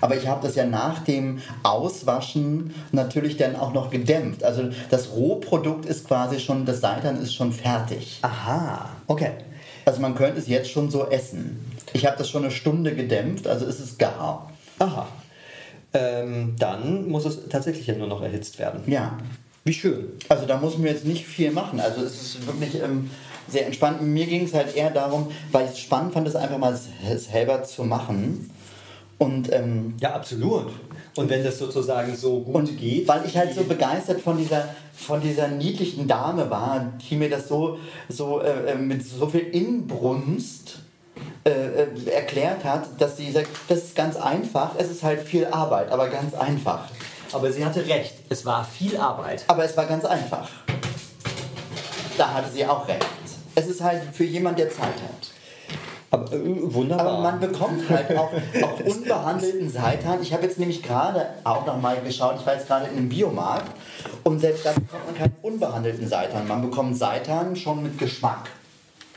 Aber 0.01 0.17
ich 0.17 0.27
habe 0.27 0.47
das 0.47 0.55
ja 0.55 0.67
nach 0.67 1.01
dem 1.05 1.41
Auswaschen 1.63 2.75
natürlich 2.93 3.37
dann 3.37 3.57
auch 3.57 3.73
noch 3.73 3.91
gedämpft. 3.91 4.45
Also 4.45 4.71
das 4.91 5.13
Rohprodukt 5.13 5.87
ist 5.87 6.07
quasi 6.07 6.39
schon, 6.39 6.65
das 6.67 6.81
Seitan 6.81 7.21
ist 7.21 7.35
schon 7.35 7.53
fertig. 7.53 8.19
Aha, 8.23 8.91
okay. 9.07 9.33
Also 9.85 10.01
man 10.01 10.15
könnte 10.15 10.39
es 10.39 10.49
jetzt 10.49 10.71
schon 10.71 10.91
so 10.91 11.09
essen. 11.09 11.65
Ich 11.93 12.07
habe 12.07 12.19
das 12.19 12.29
schon 12.29 12.43
eine 12.43 12.51
Stunde 12.51 12.95
gedämpft, 12.95 13.47
also 13.47 13.67
ist 13.67 13.81
es 13.81 13.99
gar. 13.99 14.51
Aha. 14.79 15.07
Ähm, 15.97 16.55
dann 16.59 17.09
muss 17.09 17.25
es 17.25 17.49
tatsächlich 17.49 17.87
ja 17.87 17.95
nur 17.95 18.09
noch 18.09 18.23
erhitzt 18.23 18.59
werden. 18.59 18.83
Ja. 18.87 19.19
Wie 19.65 19.73
schön. 19.73 20.13
Also 20.29 20.47
da 20.47 20.59
muss 20.59 20.77
man 20.79 20.87
jetzt 20.87 21.05
nicht 21.05 21.25
viel 21.27 21.51
machen. 21.51 21.81
Also 21.81 22.03
es 22.03 22.15
ist 22.15 22.47
wirklich 22.47 22.81
ähm, 22.83 23.11
sehr 23.49 23.67
entspannt. 23.67 24.03
Mir 24.03 24.27
ging 24.27 24.45
es 24.45 24.55
halt 24.55 24.77
eher 24.77 24.91
darum, 24.91 25.29
weil 25.51 25.65
ich 25.65 25.73
es 25.73 25.79
spannend 25.81 26.13
fand, 26.13 26.27
das 26.27 26.37
einfach 26.37 26.59
mal 26.59 26.79
selber 27.17 27.65
zu 27.65 27.85
machen. 27.85 28.51
Und, 29.19 29.53
ähm, 29.53 29.95
Ja, 30.01 30.15
absolut. 30.15 30.67
Und 31.17 31.31
wenn 31.31 31.43
das 31.43 31.59
sozusagen 31.59 32.15
so 32.15 32.41
gut 32.41 32.55
und 32.55 32.79
geht. 32.79 33.09
weil 33.09 33.25
ich 33.25 33.37
halt 33.37 33.55
so 33.55 33.65
begeistert 33.65 34.21
von 34.21 34.37
dieser, 34.37 34.69
von 34.93 35.21
dieser 35.21 35.49
niedlichen 35.49 36.07
Dame 36.07 36.51
war, 36.51 36.93
die 37.09 37.17
mir 37.17 37.31
das 37.31 37.49
so, 37.49 37.79
so 38.11 38.43
äh, 38.43 38.73
äh, 38.73 38.75
mit 38.77 39.05
so 39.05 39.27
viel 39.27 39.41
Inbrunst 39.41 40.81
äh, 41.45 41.51
äh, 41.51 42.11
erklärt 42.11 42.65
hat, 42.65 43.01
dass 43.01 43.17
sie 43.17 43.31
sagt, 43.31 43.49
das 43.69 43.79
ist 43.79 43.97
ganz 43.97 44.17
einfach, 44.17 44.73
es 44.79 44.91
ist 44.91 45.03
halt 45.03 45.21
viel 45.21 45.47
Arbeit, 45.47 45.91
aber 45.91 46.09
ganz 46.09 46.35
einfach. 46.35 46.89
Aber 47.33 47.53
sie 47.53 47.65
hatte 47.65 47.87
recht. 47.87 48.15
Es 48.29 48.45
war 48.45 48.65
viel 48.65 48.97
Arbeit. 48.97 49.45
Aber 49.47 49.65
es 49.65 49.77
war 49.77 49.87
ganz 49.87 50.05
einfach. 50.05 50.49
Da 52.17 52.35
hatte 52.35 52.51
sie 52.51 52.67
auch 52.67 52.89
recht. 52.89 53.07
Es 53.55 53.67
ist 53.67 53.81
halt 53.83 54.03
für 54.13 54.25
jemand, 54.25 54.59
der 54.59 54.71
Zeit 54.71 54.87
hat. 54.87 55.31
Aber 56.11 56.33
äh, 56.33 56.75
wunderbar. 56.75 57.07
Aber 57.07 57.23
man 57.23 57.41
bekommt 57.41 57.89
halt 57.91 58.17
auch, 58.17 58.33
auch 58.63 58.81
unbehandelten 58.85 59.71
Seitan. 59.71 60.23
Ich 60.23 60.33
habe 60.33 60.45
jetzt 60.45 60.59
nämlich 60.59 60.83
gerade 60.83 61.27
auch 61.45 61.67
noch 61.67 61.81
mal 61.81 62.01
geschaut, 62.01 62.37
ich 62.41 62.47
war 62.47 62.55
jetzt 62.55 62.67
gerade 62.67 62.87
im 62.97 63.09
Biomarkt 63.09 63.73
und 64.25 64.41
selbst 64.41 64.65
da 64.65 64.73
bekommt 64.73 65.07
man 65.07 65.15
keinen 65.17 65.37
unbehandelten 65.43 66.09
Seitan. 66.09 66.47
Man 66.47 66.63
bekommt 66.63 66.97
Seitan 66.97 67.57
schon 67.57 67.83
mit 67.83 67.99
Geschmack. 67.99 68.49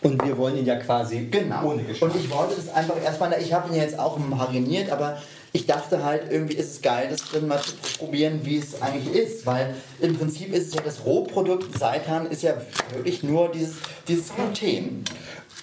Und 0.02 0.24
wir 0.26 0.38
wollen 0.38 0.58
ihn 0.58 0.66
ja 0.66 0.76
quasi 0.78 1.28
Genau. 1.32 1.66
ohne 1.72 1.84
Geschmack. 1.84 2.14
Und 2.14 2.20
ich 2.24 2.30
wollte 2.32 2.56
das 2.56 2.74
einfach 2.74 3.02
erstmal, 3.04 3.34
ich 3.42 3.54
habe 3.54 3.70
ihn 3.70 3.76
jetzt 3.76 3.98
auch 4.00 4.18
mariniert, 4.18 4.92
aber 4.92 5.22
ich 5.52 5.66
dachte 5.66 6.04
halt, 6.04 6.32
irgendwie 6.32 6.56
ist 6.56 6.72
es 6.76 6.82
geil, 6.82 7.08
das 7.10 7.22
drin 7.24 7.48
mal 7.48 7.60
zu 7.60 7.74
probieren, 7.98 8.42
wie 8.44 8.58
es 8.58 8.82
eigentlich 8.82 9.14
ist. 9.16 9.46
Weil 9.46 9.74
im 10.00 10.16
Prinzip 10.18 10.54
ist 10.54 10.68
es 10.68 10.74
ja 10.76 10.82
das 10.82 11.04
Rohprodukt 11.06 11.78
Seitan 11.78 12.28
ist 12.28 12.44
ja 12.44 12.54
wirklich 12.94 13.24
nur 13.24 13.50
dieses, 13.52 13.76
dieses 14.08 14.34
Gluten. 14.34 15.04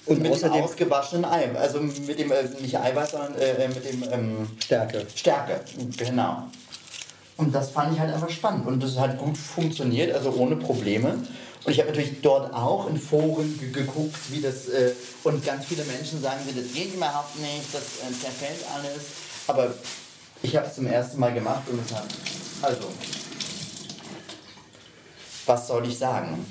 Und 0.06 0.22
mit 0.22 0.32
außerdem- 0.32 0.52
dem 0.54 0.62
ausgewaschenen 0.64 1.24
Ei, 1.24 1.50
also 1.58 1.80
mit 1.80 2.18
dem, 2.18 2.30
äh, 2.30 2.44
nicht 2.60 2.78
Eiweiß, 2.78 3.10
sondern 3.12 3.34
äh, 3.40 3.66
mit 3.68 3.84
dem 3.90 4.04
ähm, 4.12 4.48
Stärke. 4.62 5.04
Stärke, 5.14 5.60
genau. 5.96 6.44
Und 7.36 7.54
das 7.54 7.70
fand 7.70 7.92
ich 7.92 8.00
halt 8.00 8.14
einfach 8.14 8.30
spannend 8.30 8.66
und 8.66 8.82
das 8.82 8.98
hat 8.98 9.18
gut 9.18 9.36
funktioniert, 9.36 10.14
also 10.14 10.32
ohne 10.36 10.56
Probleme. 10.56 11.14
Und 11.66 11.72
ich 11.72 11.80
habe 11.80 11.88
natürlich 11.90 12.20
dort 12.22 12.54
auch 12.54 12.88
in 12.88 12.96
Foren 12.96 13.58
ge- 13.58 13.70
geguckt, 13.72 14.14
wie 14.30 14.40
das, 14.40 14.68
äh, 14.68 14.92
und 15.24 15.44
ganz 15.44 15.64
viele 15.66 15.82
Menschen 15.84 16.22
sagen, 16.22 16.38
mir, 16.46 16.52
das 16.62 16.72
geht 16.72 16.94
überhaupt 16.94 17.36
nicht, 17.40 17.64
das 17.72 17.82
äh, 18.08 18.12
zerfällt 18.20 18.64
alles. 18.72 19.02
Aber 19.48 19.74
ich 20.42 20.54
habe 20.56 20.66
es 20.68 20.76
zum 20.76 20.86
ersten 20.86 21.18
Mal 21.18 21.34
gemacht 21.34 21.62
und 21.68 21.80
es 21.84 21.92
hat, 21.92 22.06
also, 22.62 22.86
was 25.46 25.66
soll 25.66 25.88
ich 25.88 25.98
sagen? 25.98 26.46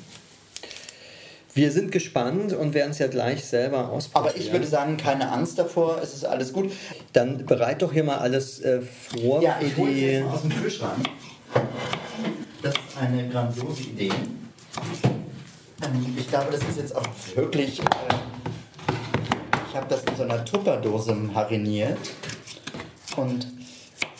Wir 1.53 1.71
sind 1.71 1.93
gespannt 1.93 2.51
und 2.51 2.73
werden 2.73 2.91
es 2.91 2.99
ja 2.99 3.07
gleich 3.07 3.45
selber 3.45 3.89
ausprobieren. 3.89 4.33
Aber 4.33 4.37
ich 4.37 4.51
würde 4.51 4.67
sagen, 4.67 4.97
keine 4.97 5.31
Angst 5.31 5.57
davor, 5.57 6.01
es 6.01 6.13
ist 6.13 6.25
alles 6.25 6.51
gut. 6.51 6.73
Dann 7.13 7.45
bereit 7.45 7.81
doch 7.81 7.93
hier 7.93 8.03
mal 8.03 8.17
alles 8.17 8.59
äh, 8.59 8.81
vor 8.81 9.41
Ja, 9.41 9.53
für 9.61 9.65
ich 9.65 9.77
hole 9.77 9.93
die. 9.93 10.01
jetzt 10.01 10.25
mal 10.25 10.33
aus 10.33 10.41
dem 10.41 10.49
Kühlschrank. 10.61 11.05
Das 12.61 12.73
ist 12.73 12.97
eine 12.99 13.29
grandiose 13.29 13.83
Idee. 13.83 14.11
Ähm, 15.83 16.15
ich 16.17 16.27
glaube, 16.29 16.51
das 16.51 16.61
ist 16.61 16.77
jetzt 16.77 16.95
auch 16.95 17.07
wirklich. 17.35 17.79
Äh, 17.79 17.83
ich 19.69 19.75
habe 19.75 19.87
das 19.89 20.03
in 20.03 20.15
so 20.15 20.23
einer 20.23 20.43
Tupperdose 20.45 21.13
mariniert. 21.13 21.97
Und 23.17 23.47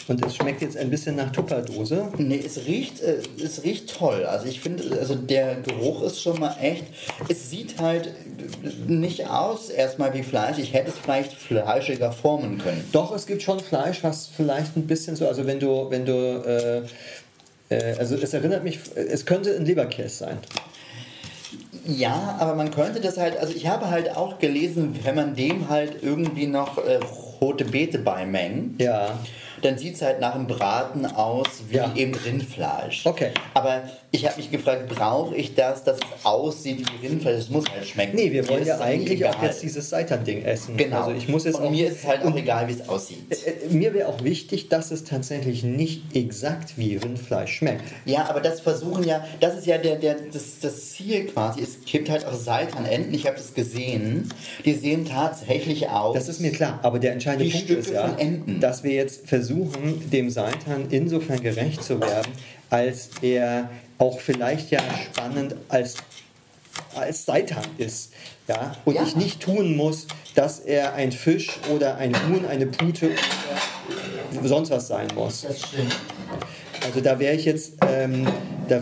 Und 0.08 0.24
es 0.24 0.36
schmeckt 0.36 0.62
jetzt 0.62 0.78
ein 0.78 0.90
bisschen 0.92 1.16
nach 1.16 1.32
Tupperdose. 1.32 2.10
nee, 2.18 2.40
es 2.46 2.66
riecht, 2.68 3.02
äh, 3.02 3.18
es 3.44 3.64
riecht 3.64 3.98
toll. 3.98 4.24
Also 4.26 4.46
ich 4.48 4.60
finde, 4.60 4.84
also 5.00 5.16
der 5.16 5.56
Geruch 5.56 6.04
ist 6.04 6.22
schon 6.22 6.40
mal 6.40 6.56
echt. 6.62 6.84
Es 7.28 7.50
sieht 7.50 7.80
halt 7.80 8.14
nicht 8.88 9.28
aus 9.28 9.70
erstmal 9.70 10.14
wie 10.14 10.22
Fleisch. 10.24 10.60
Ich 10.60 10.74
hätte 10.74 10.90
es 10.90 11.00
vielleicht 11.00 11.34
fleischiger 11.34 12.12
formen 12.12 12.60
können. 12.60 12.88
Doch, 12.92 13.16
es 13.16 13.26
gibt 13.26 13.42
schon 13.42 13.60
Fleisch, 13.60 14.04
was 14.04 14.28
vielleicht 14.28 14.76
ein 14.78 14.86
bisschen 14.86 15.16
so, 15.16 15.28
also 15.28 15.48
wenn 15.48 15.60
du, 15.60 15.90
wenn 15.90 16.06
du, 16.06 16.14
äh, 16.14 16.82
äh, 17.70 17.96
also 17.98 18.16
es 18.16 18.34
erinnert 18.34 18.64
mich, 18.64 18.80
es 18.96 19.26
könnte 19.26 19.56
ein 19.56 19.66
Leberkäse 19.66 20.16
sein. 20.16 20.38
Ja, 21.88 22.38
aber 22.40 22.56
man 22.56 22.72
könnte 22.72 23.00
das 23.00 23.18
halt, 23.18 23.38
also 23.38 23.54
ich 23.54 23.68
habe 23.68 23.90
halt 23.90 24.16
auch 24.16 24.40
gelesen, 24.40 25.00
wenn 25.04 25.16
man 25.16 25.36
dem 25.36 25.70
halt 25.70 26.02
irgendwie 26.02 26.48
noch 26.48 26.78
äh, 26.80 27.00
rote 27.42 27.66
Beete 27.66 28.00
beimengt, 28.00 28.82
Ja. 28.82 29.20
Dann 29.62 29.78
sieht 29.78 29.96
es 29.96 30.02
halt 30.02 30.20
nach 30.20 30.36
einem 30.36 30.48
Braten 30.48 31.06
aus 31.06 31.48
wie 31.70 31.76
Ja. 31.78 31.92
eben 31.96 32.14
Rindfleisch. 32.14 33.06
Okay. 33.06 33.32
Aber 33.54 33.84
ich 34.12 34.26
habe 34.26 34.38
mich 34.38 34.52
gefragt, 34.52 34.88
brauche 34.90 35.36
ich 35.36 35.56
das, 35.56 35.84
dass 35.84 35.98
es 35.98 36.26
aussieht 36.26 36.86
wie 37.02 37.08
Rindfleisch? 37.08 37.36
Es 37.40 37.50
muss 37.50 37.66
halt 37.70 37.86
schmecken. 37.88 38.16
Nee, 38.16 38.32
wir 38.32 38.44
Mir 38.44 38.50
wollen 38.50 38.66
ja 38.66 38.78
eigentlich 38.80 39.12
eigentlich 39.12 39.26
auch 39.26 39.34
egal. 39.38 39.46
jetzt 39.50 39.64
dieses 39.64 39.90
Seitan-Ding 39.90 40.44
essen. 40.44 40.78
Genau. 40.78 41.02
Also 41.04 41.12
ich 41.12 41.28
muss 41.28 41.44
jetzt 41.46 41.56
Und 41.60 41.66
auch, 41.66 41.72
mir 41.72 41.88
ist 41.90 42.00
es 42.00 42.06
halt 42.08 42.24
auch 42.24 42.36
egal, 42.36 42.68
wie 42.68 42.74
es 42.74 42.88
aussieht. 42.88 43.20
Äh, 43.30 43.74
Mir 43.74 43.94
wäre 43.94 44.08
auch 44.10 44.24
wichtig, 44.24 44.70
dass 44.70 44.92
es 44.92 45.04
tatsächlich 45.04 45.64
nicht 45.64 46.16
exakt 46.16 46.78
wie 46.78 46.96
Rindfleisch 46.98 47.56
schmeckt. 47.58 47.84
Ja, 48.06 48.30
aber 48.30 48.42
das 48.42 48.60
versuchen 48.62 49.04
ja, 49.04 49.26
das 49.40 49.56
ist 49.58 49.66
ja 49.68 49.78
der, 49.78 49.96
der, 49.98 50.16
das, 50.32 50.60
das 50.62 50.92
Ziel 50.92 51.26
quasi. 51.26 51.62
Es 51.62 51.80
gibt 51.86 52.10
halt 52.10 52.26
auch 52.26 52.34
Seitanenten, 52.34 53.14
ich 53.14 53.26
habe 53.26 53.38
das 53.38 53.54
gesehen, 53.54 54.30
die 54.64 54.74
sehen 54.74 55.06
tatsächlich 55.06 55.90
aus. 55.90 56.14
Das 56.16 56.30
ist 56.30 56.40
mir 56.40 56.52
klar, 56.52 56.80
aber 56.84 57.00
der 57.00 57.14
entscheidende 57.14 57.50
Punkt 57.50 57.66
Stücke 57.66 57.80
ist 57.80 57.92
ja, 57.92 58.16
dass 58.60 58.84
wir 58.84 58.92
jetzt 58.92 59.28
versuchen, 59.28 59.45
dem 59.50 60.30
Seitan 60.30 60.88
insofern 60.90 61.42
gerecht 61.42 61.84
zu 61.84 62.00
werden, 62.00 62.32
als 62.70 63.10
er 63.22 63.70
auch 63.98 64.20
vielleicht 64.20 64.72
ja 64.72 64.80
spannend 65.12 65.56
als 65.70 65.96
als 66.94 67.24
Seitan 67.26 67.64
ist. 67.78 68.12
Ja? 68.48 68.76
Und 68.84 68.96
Ja. 68.96 69.04
ich 69.04 69.16
nicht 69.16 69.40
tun 69.42 69.76
muss, 69.78 70.08
dass 70.36 70.60
er 70.60 70.94
ein 70.94 71.12
Fisch 71.14 71.58
oder 71.74 71.96
ein 71.96 72.14
Huhn, 72.28 72.46
eine 72.46 72.66
Pute 72.68 73.12
oder 74.38 74.48
sonst 74.48 74.70
was 74.72 74.88
sein 74.90 75.08
muss. 75.16 75.42
Das 75.44 75.60
stimmt. 75.68 75.96
Also 76.86 77.00
da 77.02 77.18
wäre 77.18 77.34
ich 77.36 77.46
jetzt, 77.46 77.74
ähm, 77.88 78.28
da 78.68 78.82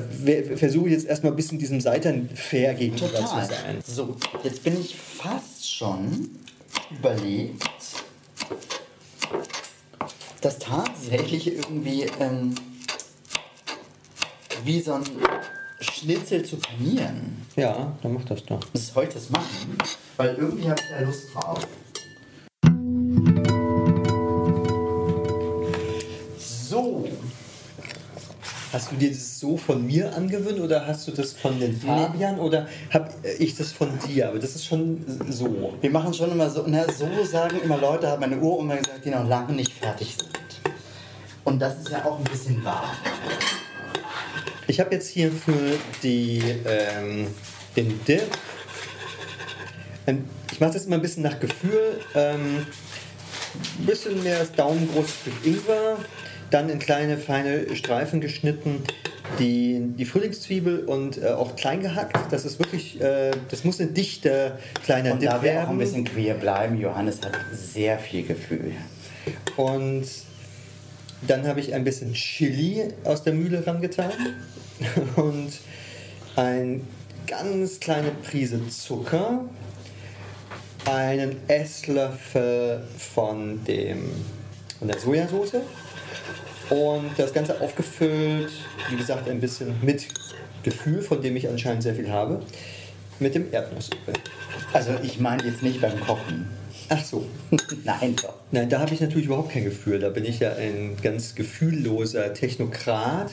versuche 0.56 0.88
ich 0.88 0.94
jetzt 0.94 1.06
erstmal 1.06 1.32
ein 1.34 1.36
bisschen 1.36 1.60
diesem 1.60 1.80
Seitan 1.82 2.30
fair 2.34 2.74
gegenüber 2.74 3.08
Total. 3.14 3.44
zu 3.48 3.54
sein. 3.54 3.78
So, 3.86 4.16
jetzt 4.44 4.64
bin 4.64 4.80
ich 4.82 4.96
fast 4.96 5.72
schon 5.72 6.32
überlegt, 6.92 7.64
das 10.44 10.60
tatsächlich 10.60 11.48
irgendwie 11.48 12.04
ähm, 12.20 12.54
wie 14.64 14.82
so 14.82 14.94
ein 14.94 15.04
Schnitzel 15.80 16.44
zu 16.44 16.58
panieren. 16.58 17.46
Ja, 17.56 17.96
dann 18.02 18.14
mach 18.14 18.26
das 18.26 18.44
doch. 18.46 18.60
Das 18.74 18.88
soll 18.88 19.06
ich 19.06 19.14
das 19.14 19.30
machen? 19.30 19.78
Weil 20.18 20.36
irgendwie 20.36 20.70
habe 20.70 20.82
ich 20.82 20.90
da 20.90 21.00
Lust 21.06 21.34
drauf. 21.34 21.68
Hast 28.74 28.92
du 28.92 28.96
dir 28.96 29.12
das 29.12 29.40
so 29.40 29.56
von 29.56 29.86
mir 29.86 30.16
angewöhnt 30.16 30.60
oder 30.60 30.88
hast 30.88 31.08
du 31.08 31.12
das 31.12 31.34
von 31.34 31.60
den 31.60 31.80
Fabian 31.80 32.40
oder 32.40 32.68
habe 32.90 33.12
ich 33.38 33.56
das 33.56 33.72
von 33.72 34.00
dir? 34.00 34.30
Aber 34.30 34.40
das 34.40 34.56
ist 34.56 34.66
schon 34.66 35.06
so. 35.30 35.76
wir 35.80 35.92
machen 35.92 36.12
schon 36.12 36.32
immer 36.32 36.50
so, 36.50 36.64
na, 36.66 36.92
so 36.92 37.08
sagen 37.24 37.62
immer 37.64 37.78
Leute, 37.78 38.10
hat 38.10 38.20
meine 38.20 38.40
Uroma 38.40 38.78
gesagt, 38.78 39.06
die 39.06 39.12
noch 39.12 39.30
lange 39.30 39.54
nicht 39.54 39.74
fertig 39.74 40.18
sind. 40.18 40.74
Und 41.44 41.60
das 41.60 41.78
ist 41.82 41.90
ja 41.90 42.04
auch 42.04 42.18
ein 42.18 42.24
bisschen 42.24 42.66
wahr. 42.66 42.96
Ich 44.66 44.80
habe 44.80 44.96
jetzt 44.96 45.10
hier 45.10 45.32
für 45.32 45.78
die, 46.02 46.42
ähm, 46.66 47.28
den 47.76 48.04
Dip, 48.06 48.24
ähm, 50.08 50.26
ich 50.52 50.60
mache 50.60 50.74
das 50.74 50.88
immer 50.88 50.96
ein 50.96 51.02
bisschen 51.04 51.22
nach 51.22 51.40
Gefühl, 51.40 52.02
ähm, 52.16 52.66
ein 53.78 53.86
bisschen 53.86 54.24
mehr 54.24 54.40
als 54.40 54.52
daumengroßes 54.54 55.14
Stück 55.22 55.46
Ingwer, 55.46 56.00
dann 56.54 56.70
in 56.70 56.80
kleine 56.80 57.18
feine 57.18 57.76
Streifen 57.76 58.22
geschnitten 58.22 58.84
die, 59.40 59.80
die 59.98 60.06
Frühlingszwiebel 60.06 60.86
und 60.86 61.22
äh, 61.22 61.30
auch 61.30 61.56
klein 61.56 61.82
gehackt. 61.82 62.32
Das 62.32 62.46
ist 62.46 62.60
wirklich, 62.60 63.02
äh, 63.02 63.32
das 63.50 63.64
muss 63.64 63.80
ein 63.80 63.94
dichter 63.94 64.60
kleiner 64.84 65.14
Und 65.14 65.22
Dip 65.22 65.30
da 65.30 65.42
wir 65.42 65.64
auch 65.64 65.70
ein 65.70 65.78
bisschen 65.78 66.06
queer 66.06 66.36
bleiben, 66.36 66.80
Johannes 66.80 67.22
hat 67.24 67.34
sehr 67.52 67.98
viel 67.98 68.24
Gefühl. 68.24 68.74
Und 69.58 70.06
dann 71.26 71.48
habe 71.48 71.60
ich 71.60 71.74
ein 71.74 71.84
bisschen 71.84 72.14
Chili 72.14 72.84
aus 73.04 73.24
der 73.24 73.34
Mühle 73.34 73.66
rangetan 73.66 74.12
und 75.16 75.52
eine 76.36 76.82
ganz 77.26 77.80
kleine 77.80 78.12
Prise 78.12 78.68
Zucker, 78.68 79.46
einen 80.86 81.38
Esslöffel 81.48 82.84
von, 82.98 83.64
dem, 83.64 84.10
von 84.78 84.88
der 84.90 85.00
Sojasauce 85.00 85.62
und 86.70 87.12
das 87.18 87.34
Ganze 87.34 87.60
aufgefüllt, 87.62 88.52
wie 88.90 88.96
gesagt, 88.96 89.30
ein 89.30 89.40
bisschen 89.40 89.76
mit 89.82 90.08
Gefühl, 90.64 91.02
von 91.02 91.22
dem 91.22 91.36
ich 91.36 91.48
anscheinend 91.50 91.84
sehr 91.84 91.96
viel 91.96 92.10
habe, 92.10 92.42
mit 93.20 93.36
dem 93.36 93.52
Erdnussöl. 93.52 93.98
Also 94.72 94.92
ich 95.04 95.20
meine 95.20 95.44
jetzt 95.44 95.62
nicht 95.62 95.82
beim 95.82 96.00
Kochen. 96.00 96.50
Ach 96.96 97.04
so, 97.04 97.26
Nein, 97.84 98.16
doch. 98.22 98.36
Nein, 98.52 98.70
da 98.70 98.80
habe 98.80 98.94
ich 98.94 99.02
natürlich 99.02 99.26
überhaupt 99.26 99.52
kein 99.52 99.64
Gefühl. 99.64 99.98
Da 100.00 100.10
bin 100.10 100.26
ich 100.26 100.40
ja 100.40 100.54
ein 100.54 100.96
ganz 101.02 101.34
gefühlloser 101.34 102.36
Technokrat, 102.36 103.32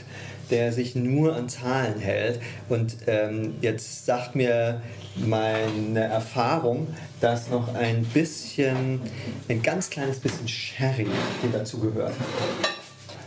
der 0.51 0.73
sich 0.73 0.95
nur 0.95 1.37
an 1.37 1.51
Zahlen 1.51 1.99
hält. 1.99 2.41
Und 2.71 2.97
ähm, 3.07 3.55
jetzt 3.61 4.07
sagt 4.07 4.35
mir 4.35 4.81
meine 5.17 6.01
Erfahrung, 6.01 6.89
dass 7.21 7.51
noch 7.51 7.75
ein 7.75 8.05
bisschen, 8.05 9.03
ein 9.51 9.61
ganz 9.61 9.91
kleines 9.91 10.21
bisschen 10.21 10.49
Sherry 10.49 11.09
hier 11.43 11.51
dazu 11.53 11.81
gehört. 11.81 12.15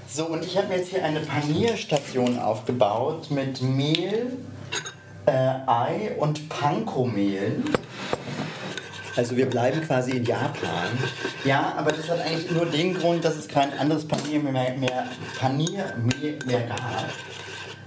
So, 0.10 0.26
und 0.26 0.44
ich 0.44 0.58
habe 0.58 0.74
jetzt 0.74 0.90
hier 0.90 1.04
eine 1.06 1.20
Panierstation 1.20 2.40
aufgebaut 2.40 3.30
mit 3.30 3.62
Mehl, 3.62 4.32
äh, 5.28 5.32
Ei 5.32 6.16
und 6.18 6.50
Panko-Mehl. 6.50 7.62
Also 9.16 9.38
wir 9.38 9.48
bleiben 9.48 9.82
quasi 9.82 10.12
in 10.12 10.26
Japan. 10.26 10.88
Ja, 11.46 11.74
aber 11.78 11.92
das 11.92 12.10
hat 12.10 12.20
eigentlich 12.20 12.50
nur 12.50 12.66
den 12.66 12.96
Grund, 12.96 13.24
dass 13.24 13.36
es 13.36 13.48
kein 13.48 13.78
anderes 13.78 14.08
Paniermehl 14.08 14.52
mehr, 14.52 14.76
mehr, 14.78 15.08
Paniermehl 15.40 16.40
mehr 16.46 16.62
gab. 16.68 17.10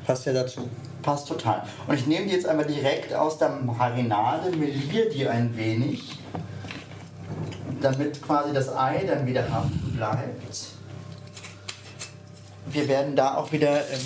Passt 0.06 0.24
ja 0.26 0.32
dazu. 0.32 0.70
Passt 1.02 1.26
total. 1.26 1.64
Und 1.88 1.96
ich 1.96 2.06
nehme 2.06 2.26
die 2.26 2.32
jetzt 2.32 2.46
einmal 2.46 2.66
direkt 2.66 3.12
aus 3.12 3.38
der 3.38 3.48
Marinade, 3.48 4.50
meliere 4.56 5.08
die 5.08 5.26
ein 5.26 5.56
wenig, 5.56 6.18
damit 7.80 8.22
quasi 8.22 8.52
das 8.52 8.74
Ei 8.74 9.04
dann 9.06 9.26
wieder 9.26 9.50
haften 9.50 9.94
bleibt. 9.96 10.66
Wir 12.66 12.88
werden 12.88 13.16
da 13.16 13.36
auch 13.36 13.50
wieder 13.50 13.78
ähm, 13.78 14.00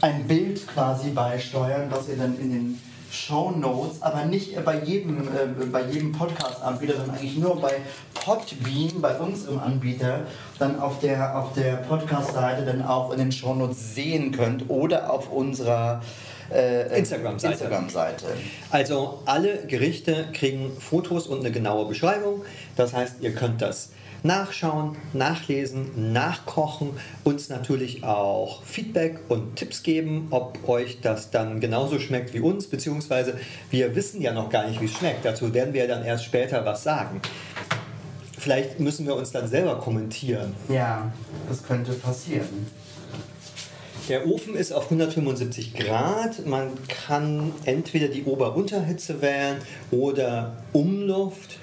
ein 0.00 0.26
Bild 0.26 0.66
quasi 0.68 1.10
beisteuern, 1.10 1.86
was 1.90 2.08
ihr 2.08 2.16
dann 2.16 2.38
in 2.38 2.50
den 2.50 2.80
Show 3.10 3.50
Notes, 3.52 4.02
aber 4.02 4.24
nicht 4.24 4.62
bei 4.64 4.82
jedem, 4.82 5.28
äh, 5.28 5.64
bei 5.70 5.82
jedem 5.82 6.12
Podcast-Anbieter, 6.12 6.94
sondern 6.96 7.16
eigentlich 7.16 7.38
nur 7.38 7.60
bei 7.60 7.74
Podbean, 8.14 9.00
bei 9.00 9.16
unserem 9.18 9.58
Anbieter, 9.60 10.20
dann 10.58 10.78
auf 10.80 11.00
der, 11.00 11.38
auf 11.38 11.52
der 11.54 11.76
Podcast-Seite 11.76 12.64
dann 12.64 12.82
auch 12.82 13.12
in 13.12 13.18
den 13.18 13.32
Show 13.32 13.54
Notes 13.54 13.94
sehen 13.94 14.32
könnt 14.32 14.68
oder 14.68 15.12
auf 15.12 15.30
unserer 15.30 16.02
äh, 16.52 16.98
Instagram-Seite. 16.98 17.54
Instagram-Seite. 17.54 18.26
Also 18.70 19.22
alle 19.26 19.66
Gerichte 19.66 20.26
kriegen 20.32 20.72
Fotos 20.78 21.26
und 21.26 21.40
eine 21.40 21.50
genaue 21.50 21.86
Beschreibung. 21.86 22.42
Das 22.76 22.92
heißt, 22.92 23.16
ihr 23.20 23.34
könnt 23.34 23.62
das 23.62 23.90
nachschauen, 24.24 24.96
nachlesen, 25.12 26.12
nachkochen, 26.12 26.90
uns 27.24 27.50
natürlich 27.50 28.04
auch 28.04 28.62
Feedback 28.64 29.20
und 29.28 29.56
Tipps 29.56 29.82
geben, 29.82 30.28
ob 30.30 30.66
euch 30.66 31.00
das 31.02 31.30
dann 31.30 31.60
genauso 31.60 32.00
schmeckt 32.00 32.32
wie 32.32 32.40
uns, 32.40 32.66
beziehungsweise 32.66 33.38
wir 33.70 33.94
wissen 33.94 34.22
ja 34.22 34.32
noch 34.32 34.48
gar 34.48 34.66
nicht, 34.66 34.80
wie 34.80 34.86
es 34.86 34.94
schmeckt. 34.94 35.24
Dazu 35.24 35.52
werden 35.52 35.74
wir 35.74 35.86
dann 35.86 36.04
erst 36.04 36.24
später 36.24 36.64
was 36.64 36.82
sagen. 36.82 37.20
Vielleicht 38.38 38.80
müssen 38.80 39.06
wir 39.06 39.14
uns 39.14 39.30
dann 39.30 39.46
selber 39.46 39.78
kommentieren. 39.78 40.54
Ja, 40.68 41.12
das 41.48 41.62
könnte 41.62 41.92
passieren. 41.92 42.66
Der 44.08 44.26
Ofen 44.26 44.54
ist 44.54 44.72
auf 44.72 44.84
175 44.84 45.74
Grad. 45.74 46.46
Man 46.46 46.70
kann 46.88 47.52
entweder 47.64 48.08
die 48.08 48.24
Ober-Unterhitze 48.24 49.22
wählen 49.22 49.56
oder 49.90 50.56
Umluft. 50.72 51.58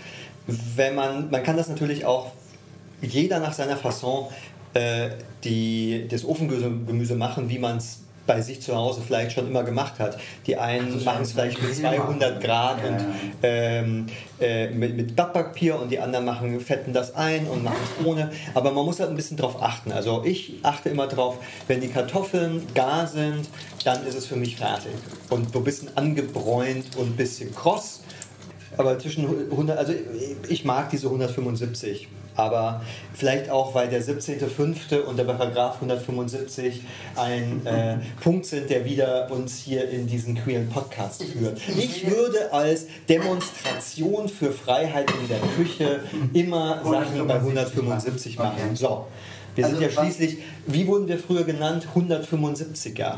Wenn 0.47 0.95
man, 0.95 1.30
man 1.30 1.43
kann 1.43 1.56
das 1.56 1.69
natürlich 1.69 2.06
auch 2.06 2.32
jeder 3.01 3.39
nach 3.39 3.53
seiner 3.53 3.77
Fasson 3.77 4.27
äh, 4.73 5.09
die, 5.43 6.07
das 6.09 6.23
Ofengemüse 6.25 7.15
machen, 7.15 7.49
wie 7.49 7.59
man 7.59 7.77
es 7.77 7.99
bei 8.27 8.39
sich 8.39 8.61
zu 8.61 8.75
Hause 8.75 9.01
vielleicht 9.05 9.31
schon 9.33 9.47
immer 9.47 9.63
gemacht 9.63 9.99
hat. 9.99 10.17
Die 10.45 10.55
einen 10.55 10.93
Also 10.93 11.03
machen 11.03 11.23
es 11.23 11.31
vielleicht 11.33 11.61
mit 11.61 11.71
Grill 11.73 11.81
machen. 11.81 12.19
200 12.19 12.41
Grad 12.41 12.77
Ja. 12.83 12.87
und 12.89 13.05
ähm, 13.41 14.05
äh, 14.39 14.69
mit, 14.69 14.95
mit 14.95 15.15
Backpapier 15.15 15.77
und 15.79 15.91
die 15.91 15.99
anderen 15.99 16.25
machen, 16.25 16.59
fetten 16.61 16.93
das 16.93 17.15
ein 17.15 17.47
und 17.47 17.63
machen 17.63 17.79
es 17.99 18.05
ohne. 18.05 18.31
Aber 18.53 18.71
man 18.71 18.85
muss 18.85 18.99
halt 18.99 19.09
ein 19.09 19.15
bisschen 19.15 19.37
drauf 19.37 19.61
achten. 19.61 19.91
Also 19.91 20.23
ich 20.23 20.59
achte 20.61 20.89
immer 20.89 21.07
drauf, 21.07 21.37
wenn 21.67 21.81
die 21.81 21.87
Kartoffeln 21.89 22.61
gar 22.75 23.07
sind, 23.07 23.49
dann 23.83 24.05
ist 24.05 24.15
es 24.15 24.27
für 24.27 24.35
mich 24.35 24.55
fertig. 24.55 24.91
Und 25.29 25.51
so 25.51 25.57
ein 25.59 25.63
bisschen 25.65 25.89
angebräunt 25.97 26.95
und 26.97 27.07
ein 27.07 27.15
bisschen 27.17 27.53
kross. 27.55 28.01
Aber 28.77 28.97
zwischen 28.99 29.25
100, 29.51 29.77
also 29.77 29.93
ich 30.47 30.63
mag 30.63 30.91
diese 30.91 31.07
175. 31.07 32.07
Aber 32.36 32.82
vielleicht 33.13 33.50
auch, 33.50 33.76
weil 33.76 33.89
der 33.89 34.02
17.05. 34.02 35.02
und 35.02 35.17
der 35.17 35.26
Paragraph 35.26 35.76
175 35.76 36.82
ein 37.15 37.65
äh, 37.65 37.98
Punkt 38.22 38.46
sind, 38.46 38.70
der 38.70 38.86
wieder 38.86 39.30
uns 39.32 39.58
hier 39.58 39.89
in 39.89 40.08
diesen 40.08 40.36
queeren 40.36 40.70
Podcast 40.70 41.24
führt. 41.24 41.60
Ich 41.78 42.10
würde 42.10 42.52
als 42.54 42.86
Demonstration 43.10 44.30
für 44.30 44.52
Freiheit 44.52 45.12
in 45.22 45.28
der 45.28 45.39
Küche 45.56 46.00
immer 46.34 46.82
Sachen 46.84 47.28
bei 47.28 47.36
175 47.36 48.38
machen. 48.38 48.54
Okay. 48.65 48.76
So, 48.76 49.08
wir 49.56 49.65
sind 49.65 49.76
Also 49.76 49.86
ja 49.88 49.91
schließlich, 49.91 50.38
wie 50.67 50.88
wurden 50.88 51.08
wir 51.08 51.20
früher 51.20 51.44
genannt? 51.44 51.88
175er. 51.96 53.15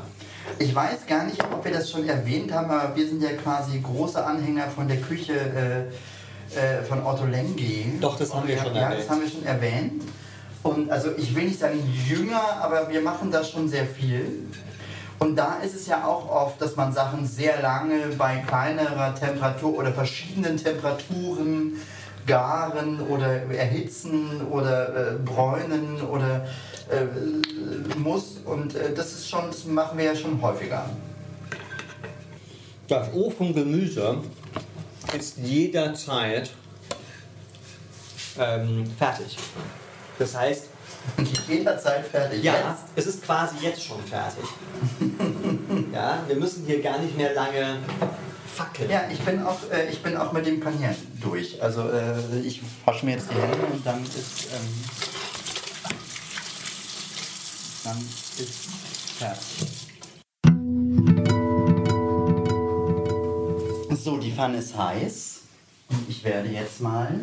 Ich 0.59 0.75
weiß 0.75 1.05
gar 1.07 1.25
nicht, 1.25 1.41
ob 1.43 1.63
wir 1.63 1.71
das 1.71 1.89
schon 1.89 2.07
erwähnt 2.07 2.51
haben, 2.51 2.69
aber 2.69 2.95
wir 2.95 3.07
sind 3.07 3.23
ja 3.23 3.31
quasi 3.31 3.79
große 3.79 4.23
Anhänger 4.23 4.67
von 4.67 4.87
der 4.87 4.97
Küche 4.97 5.33
äh, 5.33 5.93
äh, 6.55 6.83
von 6.83 7.05
Otto 7.05 7.25
Lengi. 7.25 7.97
Doch, 7.99 8.17
das 8.17 8.33
haben 8.33 8.47
wir 8.47 8.57
schon 8.57 8.75
ja, 8.75 8.81
erwähnt. 8.81 9.01
das 9.01 9.09
haben 9.09 9.21
wir 9.21 9.29
schon 9.29 9.45
erwähnt. 9.45 10.03
Und 10.63 10.89
also 10.89 11.09
ich 11.17 11.35
will 11.35 11.45
nicht 11.45 11.59
sagen 11.59 11.79
jünger, 12.07 12.41
aber 12.61 12.89
wir 12.89 13.01
machen 13.01 13.31
das 13.31 13.49
schon 13.49 13.67
sehr 13.67 13.85
viel. 13.85 14.47
Und 15.19 15.35
da 15.35 15.59
ist 15.63 15.75
es 15.75 15.87
ja 15.87 16.05
auch 16.05 16.29
oft, 16.29 16.61
dass 16.61 16.75
man 16.75 16.91
Sachen 16.91 17.25
sehr 17.25 17.61
lange 17.61 18.07
bei 18.17 18.37
kleinerer 18.37 19.15
Temperatur 19.15 19.77
oder 19.77 19.91
verschiedenen 19.93 20.57
Temperaturen 20.57 21.77
garen 22.25 23.01
oder 23.07 23.43
erhitzen 23.51 24.41
oder 24.49 25.13
äh, 25.13 25.13
bräunen 25.23 26.01
oder 26.01 26.45
äh, 26.89 27.97
muss. 27.97 28.37
Und 28.45 28.75
äh, 28.75 28.93
das 28.93 29.13
ist 29.13 29.29
schon, 29.29 29.47
das 29.47 29.65
machen 29.65 29.97
wir 29.97 30.05
ja 30.05 30.15
schon 30.15 30.41
häufiger. 30.41 30.89
Das 32.87 33.13
Ofengemüse 33.13 34.17
ist 35.17 35.37
jederzeit 35.37 36.51
ähm, 38.39 38.85
fertig. 38.97 39.37
Das 40.17 40.35
heißt, 40.35 40.67
Jederzeit 41.47 42.05
fertig. 42.05 42.43
ja, 42.43 42.53
Jetzt? 42.53 42.83
es 42.95 43.07
ist 43.07 43.23
quasi 43.23 43.57
jetzt 43.61 43.83
schon 43.83 44.01
fertig. 44.03 44.45
ja, 45.93 46.23
wir 46.27 46.35
müssen 46.35 46.65
hier 46.65 46.81
gar 46.81 46.99
nicht 46.99 47.17
mehr 47.17 47.33
lange 47.33 47.77
fackeln. 48.53 48.89
Ja, 48.89 49.03
ich 49.11 49.19
bin 49.19 49.43
auch, 49.43 49.59
äh, 49.71 49.89
ich 49.89 50.01
bin 50.01 50.15
auch 50.15 50.31
mit 50.31 50.45
dem 50.45 50.59
Panieren 50.59 50.95
durch. 51.21 51.61
Also 51.61 51.89
äh, 51.89 52.39
ich 52.43 52.61
wasche 52.85 53.05
mir 53.05 53.13
jetzt 53.13 53.29
die 53.29 53.35
Hände 53.35 53.57
und 53.57 53.85
dann 53.85 54.03
ist, 54.03 54.47
ähm, 54.53 54.83
dann 57.83 57.97
ist 58.37 58.67
fertig. 59.17 59.72
So, 64.03 64.17
die 64.17 64.31
Pfanne 64.31 64.57
ist 64.57 64.77
heiß. 64.77 65.41
Und 65.89 66.09
ich 66.09 66.23
werde 66.23 66.49
jetzt 66.49 66.81
mal 66.81 67.21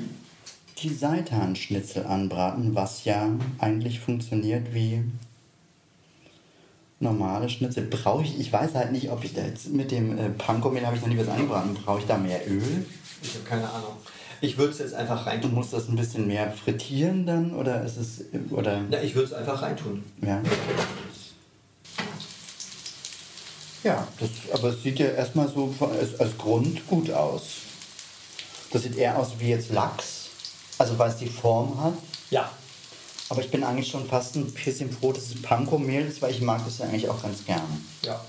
die 0.79 0.89
Seitanschnitzel 0.95 2.07
anbraten, 2.07 2.75
was 2.75 3.05
ja 3.05 3.29
eigentlich 3.59 4.01
funktioniert 4.01 4.73
wie 4.73 5.03
normale 7.01 7.49
Schnitzel. 7.51 7.85
Brauche 7.85 8.23
ich, 8.23 8.39
ich 8.41 8.53
weiß 8.53 8.75
halt 8.75 8.93
nicht, 8.93 9.11
ob 9.11 9.25
ich 9.25 9.35
da 9.35 9.43
jetzt 9.43 9.69
mit 9.71 9.91
dem 9.91 10.17
äh, 10.19 10.31
Panko-Mehl 10.31 10.87
habe 10.87 10.97
ich 10.97 11.03
noch 11.03 11.09
nie 11.09 11.19
was 11.19 11.29
angebraten. 11.29 11.75
Brauche 11.75 11.99
ich 12.01 12.07
da 12.07 12.17
mehr 12.17 12.41
Öl? 12.49 12.87
Ich 13.23 13.35
habe 13.35 13.45
keine 13.45 13.69
Ahnung. 13.69 13.93
Ich 14.41 14.57
würde 14.57 14.73
es 14.73 14.79
jetzt 14.79 14.95
einfach 14.95 15.25
Du 15.25 15.29
reintun. 15.31 15.53
musst 15.55 15.75
das 15.75 15.87
ein 15.89 15.97
bisschen 15.97 16.27
mehr 16.27 16.51
frittieren 16.51 17.27
dann 17.27 17.53
oder 17.53 17.85
ist 17.85 17.99
es 17.99 18.25
oder 18.51 18.81
Ja, 18.91 19.03
ich 19.03 19.15
würde 19.15 19.27
es 19.29 19.33
einfach 19.35 19.61
reintun. 19.61 20.03
ja. 20.23 20.41
Ja, 23.83 24.07
das, 24.19 24.29
aber 24.53 24.69
es 24.69 24.83
sieht 24.83 24.99
ja 24.99 25.07
erstmal 25.07 25.49
so 25.49 25.75
als, 25.81 26.19
als 26.21 26.37
Grund 26.37 26.87
gut 26.87 27.11
aus. 27.11 27.43
Das 28.73 28.83
sieht 28.83 28.97
eher 28.97 29.19
aus 29.19 29.29
wie 29.39 29.49
jetzt 29.51 29.71
Lachs, 29.71 30.27
also 30.79 30.99
weil 30.99 31.11
es 31.11 31.17
die 31.17 31.29
Form 31.29 31.83
hat. 31.83 31.95
Ja. 32.31 32.51
Aber 33.29 33.41
ich 33.41 33.51
bin 33.51 33.65
eigentlich 33.65 33.89
schon 33.89 34.07
fast 34.07 34.37
ein 34.37 34.51
bisschen 34.53 34.91
froh, 34.93 35.13
dass 35.13 35.25
es 35.25 35.41
Panko-Mehl 35.43 36.07
ist, 36.07 36.21
weil 36.21 36.33
ich 36.33 36.41
mag 36.41 36.65
das 36.65 36.79
ja 36.79 36.87
eigentlich 36.87 37.09
auch 37.09 37.23
ganz 37.23 37.45
gerne. 37.45 37.81
Ja. 38.03 38.21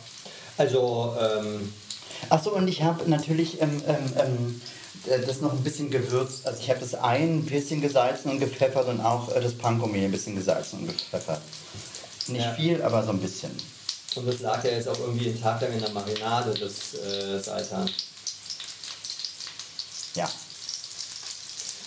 Also, 0.57 1.15
ähm, 1.19 1.73
Achso, 2.29 2.51
und 2.51 2.67
ich 2.67 2.83
habe 2.83 3.09
natürlich 3.09 3.59
ähm, 3.61 3.81
ähm, 3.87 4.13
ähm, 4.17 4.61
äh, 5.07 5.25
das 5.25 5.41
noch 5.41 5.51
ein 5.53 5.63
bisschen 5.63 5.89
gewürzt. 5.89 6.45
Also 6.45 6.59
ich 6.61 6.69
habe 6.69 6.79
das 6.79 6.93
ein 6.93 7.43
bisschen 7.45 7.81
gesalzen 7.81 8.29
und 8.31 8.39
gepfeffert 8.39 8.87
und 8.87 9.01
auch 9.01 9.35
äh, 9.35 9.41
das 9.41 9.53
Panko-Mehl 9.53 10.05
ein 10.05 10.11
bisschen 10.11 10.35
gesalzen 10.35 10.79
und 10.79 10.87
gepfeffert. 10.87 11.41
Nicht 12.27 12.41
Ja. 12.45 12.53
viel, 12.53 12.81
aber 12.83 13.03
so 13.03 13.09
ein 13.09 13.19
bisschen. 13.19 13.51
Und 14.15 14.27
das 14.27 14.39
lag 14.39 14.63
ja 14.63 14.71
jetzt 14.71 14.87
auch 14.87 14.99
irgendwie 14.99 15.29
einen 15.29 15.41
Tag 15.41 15.61
lang 15.61 15.73
in 15.73 15.79
der 15.79 15.89
Marinade, 15.91 16.53
das 16.53 16.99
äh, 17.01 17.39
Seitan. 17.39 17.89
Ja. 20.15 20.29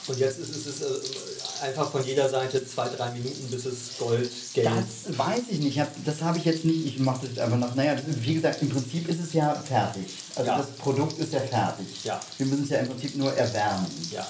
Und 0.07 0.19
jetzt 0.19 0.39
ist 0.39 0.55
es 0.55 0.67
ist, 0.67 0.83
äh, 0.83 1.65
einfach 1.65 1.91
von 1.91 2.05
jeder 2.05 2.29
Seite 2.29 2.67
zwei, 2.67 2.89
drei 2.91 3.11
Minuten, 3.13 3.49
bis 3.51 3.65
es 3.65 3.97
goldgelb 3.99 4.31
Das 4.55 5.17
weiß 5.19 5.43
ich 5.51 5.61
nicht. 5.61 5.81
Das 6.05 6.21
habe 6.21 6.37
ich 6.39 6.45
jetzt 6.45 6.65
nicht. 6.65 6.87
Ich 6.87 6.99
mache 6.99 7.27
das 7.27 7.39
einfach 7.39 7.57
noch. 7.57 7.75
Naja, 7.75 7.95
ist, 7.95 8.05
wie 8.23 8.35
gesagt, 8.35 8.61
im 8.63 8.69
Prinzip 8.69 9.09
ist 9.09 9.21
es 9.21 9.33
ja 9.33 9.55
fertig. 9.55 10.07
Also 10.35 10.51
Ja. 10.51 10.59
das 10.59 10.71
Produkt 10.73 11.19
ist 11.19 11.33
ja 11.33 11.41
fertig. 11.41 12.05
Ja. 12.05 12.21
Wir 12.37 12.47
müssen 12.47 12.65
es 12.65 12.71
ja 12.71 12.79
im 12.79 12.89
Prinzip 12.89 13.17
nur 13.17 13.33
erwärmen. 13.35 13.87
Ja. 14.11 14.27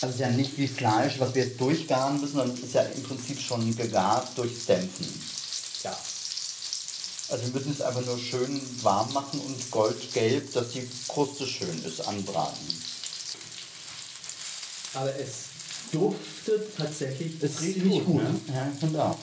Also 0.00 0.06
es 0.06 0.14
ist 0.14 0.20
ja 0.20 0.30
nicht 0.30 0.56
wie 0.58 0.68
Fleisch, 0.68 1.18
was 1.18 1.34
wir 1.34 1.44
jetzt 1.44 1.60
durchgaren 1.60 2.20
müssen, 2.20 2.34
sondern 2.36 2.56
es 2.56 2.62
ist 2.62 2.74
ja 2.74 2.82
im 2.82 3.02
Prinzip 3.02 3.40
schon 3.40 3.74
gegart 3.76 4.28
durch 4.36 4.64
Dämpfen. 4.66 5.06
Ja. 5.82 5.96
Also 7.28 7.44
wir 7.44 7.52
müssen 7.54 7.72
es 7.72 7.80
einfach 7.80 8.04
nur 8.04 8.18
schön 8.18 8.60
warm 8.82 9.12
machen 9.12 9.40
und 9.40 9.70
goldgelb, 9.70 10.52
dass 10.52 10.70
die 10.70 10.88
Kruste 11.08 11.46
schön 11.46 11.82
ist, 11.84 12.00
anbraten. 12.06 12.82
Aber 14.94 15.14
es 15.16 15.44
duftet 15.90 16.76
tatsächlich 16.76 17.38
Das 17.40 17.60
riecht 17.60 17.84
nicht 17.84 18.04
gut, 18.04 18.22
ne? 18.22 18.40
Ja, 18.48 18.70
ich 18.72 18.78
finde 18.78 19.02
auch. 19.02 19.18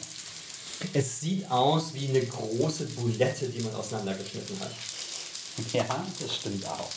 Es 0.93 1.19
sieht 1.19 1.49
aus 1.49 1.93
wie 1.93 2.09
eine 2.09 2.25
große 2.25 2.85
Boulette, 2.85 3.47
die 3.49 3.61
man 3.61 3.75
auseinandergeschnitten 3.75 4.59
hat. 4.59 4.71
Ja, 5.73 6.05
das 6.19 6.35
stimmt 6.35 6.65
auch. 6.65 6.89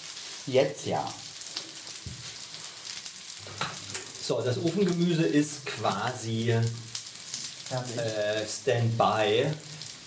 Jetzt 0.47 0.87
ja. 0.87 1.12
So, 4.27 4.40
das 4.40 4.57
Ofengemüse 4.57 5.25
ist 5.25 5.67
quasi 5.67 6.51
äh, 6.51 6.62
Standby. 8.47 9.51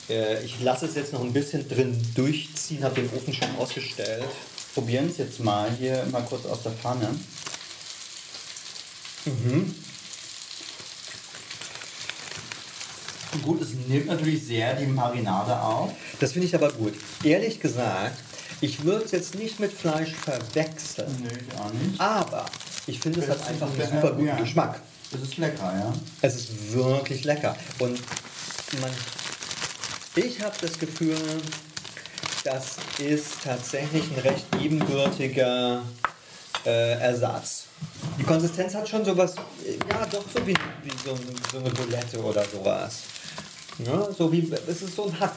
Äh, 0.10 0.44
ich 0.44 0.62
lasse 0.62 0.86
es 0.86 0.96
jetzt 0.96 1.14
noch 1.14 1.22
ein 1.22 1.34
bisschen 1.34 1.68
drin 1.68 2.02
durchziehen, 2.16 2.84
habe 2.84 2.96
den 3.02 3.10
Ofen 3.16 3.34
schon 3.34 3.56
ausgestellt. 3.58 4.26
Probieren 4.74 5.10
es 5.10 5.18
jetzt 5.18 5.40
mal 5.40 5.72
hier 5.78 6.06
mal 6.12 6.22
kurz 6.22 6.46
aus 6.46 6.64
der 6.64 6.72
Pfanne. 6.72 7.10
Gut, 13.44 13.62
es 13.62 13.70
nimmt 13.88 14.08
natürlich 14.08 14.46
sehr 14.46 14.76
die 14.76 14.86
Marinade 14.86 15.60
auf. 15.60 15.92
Das 16.20 16.34
finde 16.34 16.48
ich 16.48 16.56
aber 16.56 16.72
gut. 16.72 16.94
Ehrlich 17.24 17.60
gesagt, 17.60 18.18
ich 18.62 18.84
würde 18.84 19.06
es 19.06 19.12
jetzt 19.12 19.36
nicht 19.36 19.60
mit 19.60 19.72
Fleisch 19.72 20.14
verwechseln. 20.14 21.16
Nö, 21.22 21.30
ich 21.30 21.60
auch 21.60 21.72
nicht. 21.74 22.00
Aber 22.00 22.46
ich 22.88 23.00
finde, 23.00 23.22
es 23.22 23.30
hat 23.30 23.48
einfach 23.48 23.70
einen 23.70 23.82
super 23.82 24.12
guten 24.12 24.28
ja. 24.28 24.36
Geschmack. 24.36 24.82
Das 25.12 25.22
ist 25.22 25.38
lecker, 25.38 25.74
ja. 25.74 25.94
Es 26.22 26.36
ist 26.36 26.74
wirklich 26.74 27.24
lecker. 27.24 27.56
Und 27.80 28.00
man, 28.82 28.92
ich 30.18 30.42
habe 30.42 30.56
das 30.62 30.78
Gefühl, 30.80 31.18
das 32.44 32.78
ist 33.00 33.44
tatsächlich 33.44 34.04
ein 34.16 34.20
recht 34.20 34.46
ebenbürtiger 34.60 35.82
äh, 36.66 37.00
Ersatz. 37.00 37.66
Die 38.18 38.24
Konsistenz 38.24 38.74
hat 38.74 38.88
schon 38.90 39.06
sowas, 39.06 39.36
äh, 39.66 39.74
ja 39.90 40.06
doch 40.12 40.24
so 40.34 40.46
wie, 40.46 40.54
wie 40.84 40.92
so, 41.06 41.18
so 41.52 41.58
eine 41.60 41.70
Boulette 41.70 42.20
oder 42.22 42.44
sowas. 42.46 43.00
Ja, 43.80 44.08
so 44.18 44.32
wie, 44.32 44.52
es 44.68 44.82
ist 44.82 44.96
so 44.96 45.06
ein 45.06 45.20
Hack. 45.20 45.34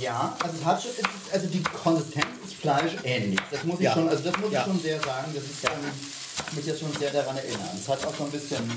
Ja, 0.00 0.36
also, 0.42 0.56
es 0.58 0.64
hat 0.64 0.82
schon, 0.82 0.90
also 1.32 1.46
die 1.48 1.62
Konsistenz 1.62 2.26
ist 2.44 2.54
fleischähnlich. 2.54 3.40
Das 3.50 3.64
muss 3.64 3.78
ich 3.80 3.84
Ja. 3.84 3.94
schon, 3.94 4.08
also 4.08 4.22
das 4.22 4.36
muss 4.38 4.52
Ja. 4.52 4.60
ich 4.60 4.66
schon 4.66 4.80
sehr 4.80 5.00
sagen. 5.00 5.32
Das 5.34 5.44
ist 5.44 5.64
ähm, 5.64 6.56
mich 6.56 6.64
jetzt 6.66 6.80
schon 6.80 6.92
sehr 6.98 7.10
daran 7.10 7.36
erinnern. 7.36 7.68
Es 7.78 7.88
hat 7.88 8.04
auch 8.06 8.14
so 8.16 8.24
ein 8.24 8.30
bisschen. 8.30 8.70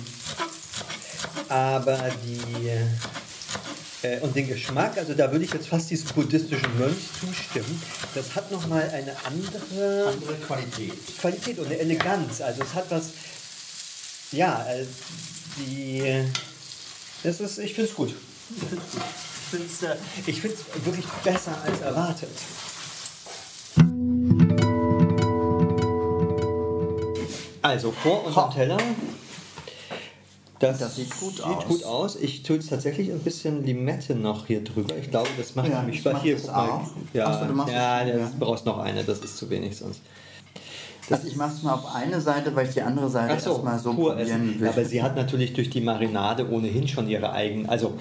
Aber 1.50 1.98
die. 2.24 2.70
Äh, 4.04 4.20
und 4.20 4.36
den 4.36 4.48
Geschmack, 4.48 4.98
also 4.98 5.14
da 5.14 5.32
würde 5.32 5.46
ich 5.46 5.54
jetzt 5.54 5.68
fast 5.68 5.90
diesem 5.90 6.10
buddhistischen 6.10 6.78
Mönch 6.78 6.98
zustimmen, 7.20 7.82
das 8.14 8.36
hat 8.36 8.52
nochmal 8.52 8.90
eine 8.90 9.16
andere 9.26 10.08
andere 10.10 10.34
Qualität. 10.46 10.94
Qualität 11.20 11.58
und 11.60 11.68
eine 11.68 11.78
Eleganz. 11.78 12.42
Also 12.42 12.64
es 12.64 12.74
hat 12.74 12.86
was, 12.90 13.12
ja, 14.34 14.66
äh, 14.70 14.86
die, 15.58 16.26
das 17.24 17.40
ist, 17.40 17.60
ich 17.60 17.74
finde 17.74 17.90
es 17.90 17.96
gut. 17.96 18.14
Ich 20.26 20.42
finde 20.42 20.56
es 20.56 20.62
äh, 20.62 20.86
wirklich 20.86 21.06
besser 21.24 21.58
als 21.64 21.80
erwartet. 21.80 22.30
Also 27.62 27.94
vor 27.94 28.26
unserem. 28.26 28.52
Teller. 28.52 28.78
Das, 30.64 30.80
Das 30.80 30.96
sieht 30.96 31.20
gut 31.20 31.36
sieht 31.36 31.44
aus. 31.46 31.66
gut 31.68 31.84
aus. 31.84 32.16
Ich 32.16 32.44
tue 32.44 32.56
jetzt 32.58 32.70
tatsächlich 32.70 33.12
ein 33.12 33.20
bisschen 33.20 33.66
Limette 33.66 34.16
noch 34.16 34.48
hier 34.48 34.64
drüber. 34.64 34.96
Ich 34.98 35.10
glaube, 35.12 35.28
das 35.38 35.56
macht 35.56 35.70
Ja, 35.70 35.80
nämlich 35.80 35.96
ich 35.98 36.02
Spaß. 36.02 36.14
mach 36.14 36.22
Hier, 36.24 36.36
das 36.36 36.50
auch. 36.50 36.82
Ja, 37.14 37.26
Ach 37.28 37.40
so, 37.42 37.46
du 37.48 37.54
machst 37.54 37.74
ja, 37.74 38.00
das- 38.06 38.12
das, 38.14 38.20
ja. 38.22 38.28
du 38.28 38.40
brauchst 38.46 38.66
noch 38.66 38.78
eine, 38.80 39.04
das 39.04 39.20
ist 39.20 39.38
zu 39.38 39.50
wenig 39.50 39.78
sonst. 39.78 40.02
Also 41.10 41.28
ich 41.28 41.36
mache 41.36 41.52
es 41.54 41.64
mal 41.64 41.74
auf 41.74 41.94
eine 41.94 42.22
Seite, 42.22 42.56
weil 42.56 42.66
ich 42.68 42.74
die 42.74 42.82
andere 42.82 43.10
Seite 43.10 43.38
so, 43.40 43.52
erstmal 43.52 43.78
so 43.78 43.94
pur 43.94 44.16
probieren 44.16 44.28
essen. 44.52 44.60
will. 44.62 44.70
Aber 44.70 44.86
sie 44.86 45.04
hat 45.04 45.16
natürlich 45.18 45.54
durch 45.54 45.70
die 45.70 45.82
Marinade 45.82 46.50
ohnehin 46.50 46.88
schon 46.88 47.10
ihre 47.10 47.32
eigenen. 47.34 47.68
Also, 47.68 47.96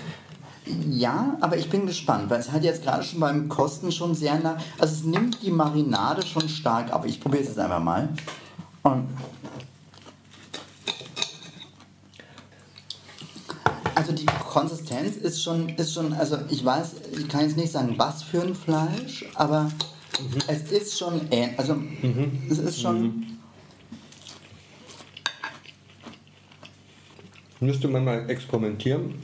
Ja, 0.89 1.37
aber 1.41 1.57
ich 1.57 1.69
bin 1.69 1.87
gespannt, 1.87 2.31
weil 2.31 2.39
es 2.39 2.53
hat 2.53 2.63
jetzt 2.63 2.85
gerade 2.85 3.03
schon 3.03 3.19
beim 3.19 3.49
Kosten 3.49 3.91
schon 3.91 4.15
sehr 4.15 4.39
nah. 4.39 4.57
Also 4.79 4.95
es 4.95 5.03
nimmt 5.03 5.43
die 5.43 5.51
Marinade 5.51 6.25
schon 6.25 6.49
stark 6.49 6.93
ab. 6.93 7.05
Ich 7.05 7.21
probiere 7.21 7.43
es 7.43 7.49
jetzt 7.49 7.59
einfach 7.59 7.83
mal. 7.83 8.09
Und 8.85 9.09
also 13.95 14.13
die 14.13 14.27
Konsistenz 14.27 15.17
ist 15.17 15.43
schon, 15.43 15.69
ist 15.71 15.93
schon, 15.93 16.13
also 16.13 16.39
ich 16.49 16.65
weiß, 16.65 16.93
ich 17.19 17.29
kann 17.29 17.43
jetzt 17.43 17.57
nicht 17.57 17.73
sagen, 17.73 17.95
was 17.97 18.23
für 18.23 18.43
ein 18.43 18.55
Fleisch, 18.55 19.25
aber 19.35 19.71
es 20.47 20.71
ist 20.71 20.99
schon 20.99 21.21
ähnlich. 21.31 21.59
Also 21.59 21.77
es 22.51 22.59
ist 22.59 22.81
schon. 22.81 23.27
müsste 27.61 27.89
man 27.89 28.05
mal 28.05 28.29
experimentieren, 28.29 29.15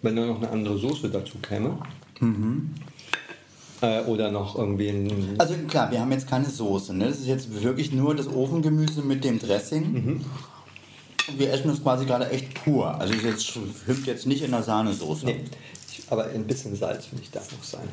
wenn 0.00 0.16
da 0.16 0.24
noch 0.24 0.38
eine 0.38 0.50
andere 0.50 0.78
Soße 0.78 1.10
dazu 1.10 1.38
käme. 1.38 1.78
Äh, 3.82 4.04
oder 4.04 4.30
noch 4.30 4.56
irgendwie 4.56 4.88
ein. 4.88 5.34
Also 5.38 5.54
klar, 5.68 5.90
wir 5.90 6.00
haben 6.00 6.12
jetzt 6.12 6.28
keine 6.28 6.48
Soße. 6.48 6.94
Ne? 6.94 7.06
Das 7.06 7.18
ist 7.18 7.26
jetzt 7.26 7.62
wirklich 7.62 7.92
nur 7.92 8.14
das 8.14 8.26
Ofengemüse 8.26 9.02
mit 9.02 9.24
dem 9.24 9.38
Dressing. 9.38 10.24
Wir 11.36 11.52
essen 11.52 11.68
das 11.68 11.82
quasi 11.82 12.04
gerade 12.04 12.28
echt 12.30 12.54
pur. 12.62 13.00
Also 13.00 13.14
es 13.14 13.22
jetzt, 13.22 13.58
hüpft 13.86 14.06
jetzt 14.06 14.26
nicht 14.26 14.42
in 14.42 14.50
der 14.50 14.62
Sahnesoße. 14.62 15.26
Nee. 15.26 15.44
Aber 16.10 16.26
ein 16.26 16.46
bisschen 16.46 16.74
Salz, 16.76 17.06
finde 17.06 17.24
ich, 17.24 17.30
darf 17.30 17.50
noch 17.52 17.62
sein. 17.62 17.88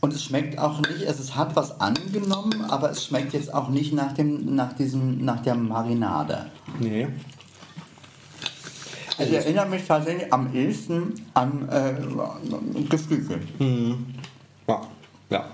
Und 0.00 0.14
es 0.14 0.24
schmeckt 0.24 0.58
auch 0.58 0.80
nicht, 0.80 1.06
also 1.06 1.22
es 1.22 1.36
hat 1.36 1.54
was 1.56 1.78
angenommen, 1.78 2.64
aber 2.68 2.90
es 2.90 3.04
schmeckt 3.04 3.34
jetzt 3.34 3.52
auch 3.52 3.68
nicht 3.68 3.92
nach, 3.92 4.12
dem, 4.12 4.54
nach, 4.54 4.72
diesem, 4.72 5.22
nach 5.24 5.40
der 5.40 5.54
Marinade. 5.54 6.46
Nee. 6.78 7.08
Also 9.18 9.32
ich 9.32 9.38
erinnere 9.38 9.66
mich 9.66 9.86
tatsächlich 9.86 10.32
am 10.32 10.54
ehesten 10.54 11.26
an 11.34 11.68
äh, 11.68 11.94
Geflügel. 12.88 13.42
Ja. 14.66 14.80
ja. 15.28 15.50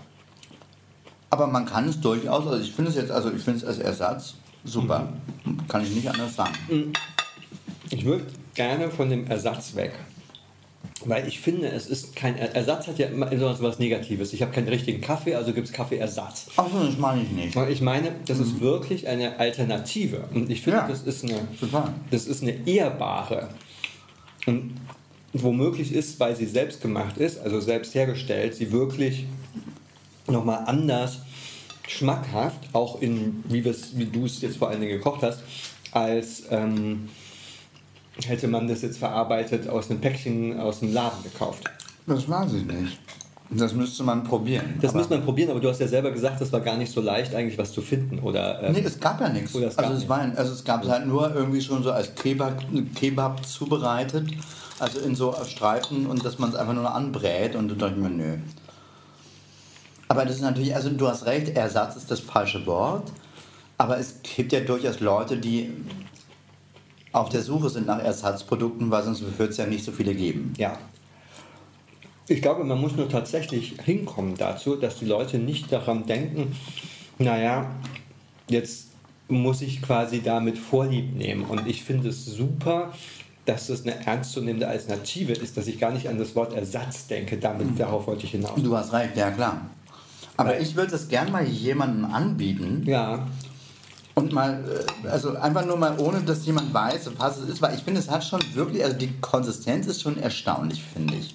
Aber 1.31 1.49
man 1.49 1.67
kann 1.67 1.89
es 1.89 2.01
durchaus, 2.01 2.47
also 2.47 2.63
ich 2.63 2.73
finde 2.73 2.91
es 2.93 2.97
jetzt, 2.97 3.11
also 3.11 3.33
ich 3.33 3.43
finde 3.43 3.59
es 3.59 3.65
als 3.65 3.79
Ersatz 3.79 4.35
super. 4.67 5.13
Kann 5.69 5.83
ich 5.83 5.91
nicht 5.95 6.09
anders 6.09 6.35
sagen. 6.37 6.55
Ich 7.91 8.05
würde 8.05 8.25
gerne 8.55 8.91
von 8.91 9.09
dem 9.11 9.27
Ersatz 9.29 9.75
weg. 9.75 9.93
Weil 11.05 11.29
ich 11.29 11.39
finde, 11.41 11.69
es 11.69 11.87
ist 11.87 12.17
kein 12.17 12.37
Er- 12.37 12.55
Ersatz 12.57 12.89
hat 12.89 12.99
ja 12.99 13.07
immer 13.07 13.29
so 13.39 13.63
was 13.63 13.79
Negatives. 13.79 14.33
Ich 14.33 14.43
habe 14.43 14.51
keinen 14.51 14.67
richtigen 14.69 15.01
Kaffee, 15.01 15.35
also 15.37 15.53
gibt 15.53 15.69
es 15.69 15.73
Kaffeeersatz. 15.73 16.47
Achso, 16.57 16.85
das 16.85 16.97
meine 16.99 17.23
ich 17.23 17.31
nicht. 17.31 17.55
Und 17.57 17.71
ich 17.71 17.81
meine, 17.81 18.13
das 18.27 18.39
ist 18.41 18.61
wirklich 18.61 19.07
eine 19.07 19.39
Alternative. 19.39 20.25
Und 20.35 20.51
ich 20.51 20.63
finde, 20.63 20.79
Ja. 20.79 20.89
das 20.89 21.03
ist 21.03 21.23
eine 21.25 21.39
Total. 21.61 21.93
das 22.11 22.27
ist 22.27 22.43
eine 22.43 22.67
ehrbare. 22.67 23.49
Und 24.47 24.75
womöglich 25.33 25.93
ist, 25.93 26.19
weil 26.19 26.35
sie 26.35 26.47
selbst 26.47 26.81
gemacht 26.81 27.19
ist, 27.19 27.39
also 27.39 27.61
selbst 27.61 27.95
hergestellt, 27.95 28.55
sie 28.55 28.73
wirklich 28.73 29.27
nochmal 30.29 30.65
anders 30.67 31.19
schmackhaft, 31.87 32.61
auch 32.73 33.01
in, 33.01 33.45
wie, 33.49 33.65
wie 33.65 34.07
du 34.07 34.25
es 34.25 34.41
jetzt 34.41 34.57
vor 34.57 34.69
allen 34.69 34.81
Dingen 34.81 34.97
gekocht 34.97 35.23
hast, 35.23 35.41
als 35.93 36.45
ähm, 36.51 37.09
hätte 38.25 38.49
man 38.49 38.67
das 38.69 38.83
jetzt 38.83 38.99
verarbeitet 38.99 39.69
aus 39.69 39.91
einem 39.91 40.01
Päckchen 40.01 40.59
aus 40.59 40.81
dem 40.81 40.93
Laden 40.93 41.23
gekauft. 41.23 41.65
Das 42.07 42.29
weiß 42.29 42.53
ich 42.55 42.65
nicht. 42.65 42.99
Das 43.51 43.75
müsste 43.75 44.03
man 44.03 44.25
probieren. 44.25 44.75
Das 44.81 44.93
muss 44.93 45.09
man 45.09 45.23
probieren, 45.23 45.51
aber 45.51 45.61
du 45.61 45.69
hast 45.69 45.81
ja 45.81 45.87
selber 45.87 46.11
gesagt, 46.11 46.41
das 46.41 46.53
war 46.53 46.61
gar 46.61 46.77
nicht 46.77 46.93
so 46.93 47.01
leicht 47.01 47.33
eigentlich 47.35 47.57
was 47.57 47.73
zu 47.73 47.81
finden. 47.81 48.19
Oder, 48.19 48.63
ähm, 48.63 48.73
Nee, 48.73 48.83
es 48.85 48.99
gab 48.99 49.21
ja 49.21 49.29
nichts. 49.29 49.55
Oder 49.55 49.69
es 49.69 49.77
gab 49.77 49.87
also, 49.87 49.99
es 49.99 50.09
war, 50.09 50.21
also 50.35 50.53
es 50.53 50.65
gab 50.65 50.83
es 50.83 50.91
halt 50.91 51.07
nur 51.07 51.33
irgendwie 51.33 51.61
schon 51.61 51.83
so 51.85 51.93
als 51.93 52.15
Kebab, 52.17 52.65
Kebab 52.97 53.47
zubereitet, 53.47 54.27
also 54.81 54.99
in 54.99 55.15
so 55.15 55.35
Streifen 55.47 56.07
und 56.07 56.25
dass 56.25 56.39
man 56.39 56.51
es 56.51 56.57
einfach 56.57 56.75
nur 56.75 56.93
anbrät 56.93 57.55
und 57.55 57.69
dann 57.69 57.79
dachte 57.79 57.95
ich 57.95 58.03
mir, 58.03 58.11
nö. 58.11 58.37
Aber 60.09 60.25
das 60.25 60.37
ist 60.37 60.43
natürlich, 60.43 60.75
also 60.75 60.91
du 60.91 61.09
hast 61.09 61.27
recht, 61.27 61.57
Ersatz 61.57 61.97
ist 61.97 62.11
das 62.11 62.21
falsche 62.21 62.65
Wort, 62.67 63.13
aber 63.79 63.99
es 63.99 64.17
gibt 64.23 64.53
ja 64.53 64.61
durchaus 64.61 65.01
Leute, 65.01 65.37
die 65.37 65.73
auf 67.13 67.29
der 67.29 67.43
Suche 67.43 67.71
sind 67.71 67.87
nach 67.87 67.99
Ersatzprodukten, 67.99 68.91
weil 68.91 69.03
sonst 69.03 69.23
wird 69.39 69.51
es 69.51 69.57
ja 69.57 69.67
nicht 69.67 69.85
so 69.85 69.93
viele 69.93 70.15
geben. 70.15 70.53
Ja. 70.59 70.79
Ich 72.29 72.43
glaube, 72.43 72.65
man 72.65 72.81
muss 72.81 72.97
nur 72.97 73.09
tatsächlich 73.09 73.77
hinkommen 73.85 74.37
dazu, 74.37 74.77
dass 74.77 74.99
die 74.99 75.07
Leute 75.07 75.39
nicht 75.39 75.73
daran 75.73 76.07
denken, 76.07 76.57
naja, 77.19 77.71
jetzt 78.49 78.89
muss 79.29 79.63
ich 79.63 79.81
quasi 79.81 80.23
damit 80.23 80.59
Vorlieb 80.59 81.17
nehmen. 81.17 81.45
Und 81.45 81.67
ich 81.67 81.83
finde 81.85 82.09
es 82.09 82.25
super, 82.25 82.93
dass 83.45 83.69
das 83.69 83.83
eine 83.83 84.05
ernstzunehmende 84.05 84.69
Alternative 84.69 85.33
ist, 85.33 85.57
dass 85.57 85.69
ich 85.69 85.79
gar 85.79 85.93
nicht 85.93 86.09
an 86.09 86.19
das 86.19 86.35
Wort 86.35 86.53
Ersatz 86.53 87.07
denke. 87.07 87.39
Damit, 87.39 87.79
darauf 87.79 88.07
wollte 88.07 88.25
ich 88.25 88.33
hinaus. 88.33 88.61
Du 88.61 88.77
hast 88.77 88.93
recht, 88.93 89.17
ja 89.17 89.31
klar. 89.31 89.71
Aber 90.37 90.59
ich 90.61 90.77
würde 90.77 90.95
es 90.95 91.09
gern 91.09 91.33
mal 91.33 91.45
jemandem 91.47 92.05
anbieten, 92.07 92.83
Ja, 92.87 93.27
Und 94.15 94.33
mal, 94.33 94.65
äh, 95.05 95.09
also 95.09 95.37
einfach 95.37 95.65
nur 95.67 95.77
mal, 95.77 95.99
ohne 95.99 96.21
dass 96.21 96.45
jemand 96.47 96.73
weiß, 96.73 97.11
was 97.19 97.39
es 97.39 97.49
ist, 97.51 97.63
weil 97.63 97.75
ich 97.75 97.83
finde, 97.83 98.01
es 98.01 98.11
hat 98.11 98.25
schon 98.25 98.41
wirklich, 98.55 98.83
also 98.85 98.97
die 98.97 99.13
Konsistenz 99.21 99.87
ist 99.87 100.03
schon 100.03 100.19
erstaunlich, 100.19 100.83
finde 100.83 101.15
ich. 101.15 101.35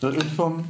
Das 0.00 0.14
ist 0.14 0.34
schon, 0.36 0.64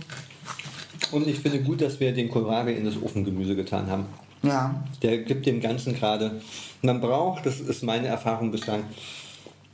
und 1.13 1.27
ich 1.27 1.39
finde 1.41 1.61
gut, 1.63 1.81
dass 1.81 1.99
wir 2.01 2.13
den 2.13 2.29
Kohlrabi 2.29 2.73
in 2.73 2.85
das 2.85 2.95
Ofengemüse 3.03 3.57
getan 3.57 3.89
haben. 3.89 4.07
ja, 4.43 4.83
Der 5.03 5.19
gibt 5.19 5.47
dem 5.47 5.61
Ganzen 5.61 5.95
gerade. 5.95 6.41
Man 6.83 7.01
braucht, 7.01 7.47
das 7.47 7.61
ist 7.61 7.83
meine 7.83 8.07
Erfahrung 8.09 8.51
bislang, 8.51 8.85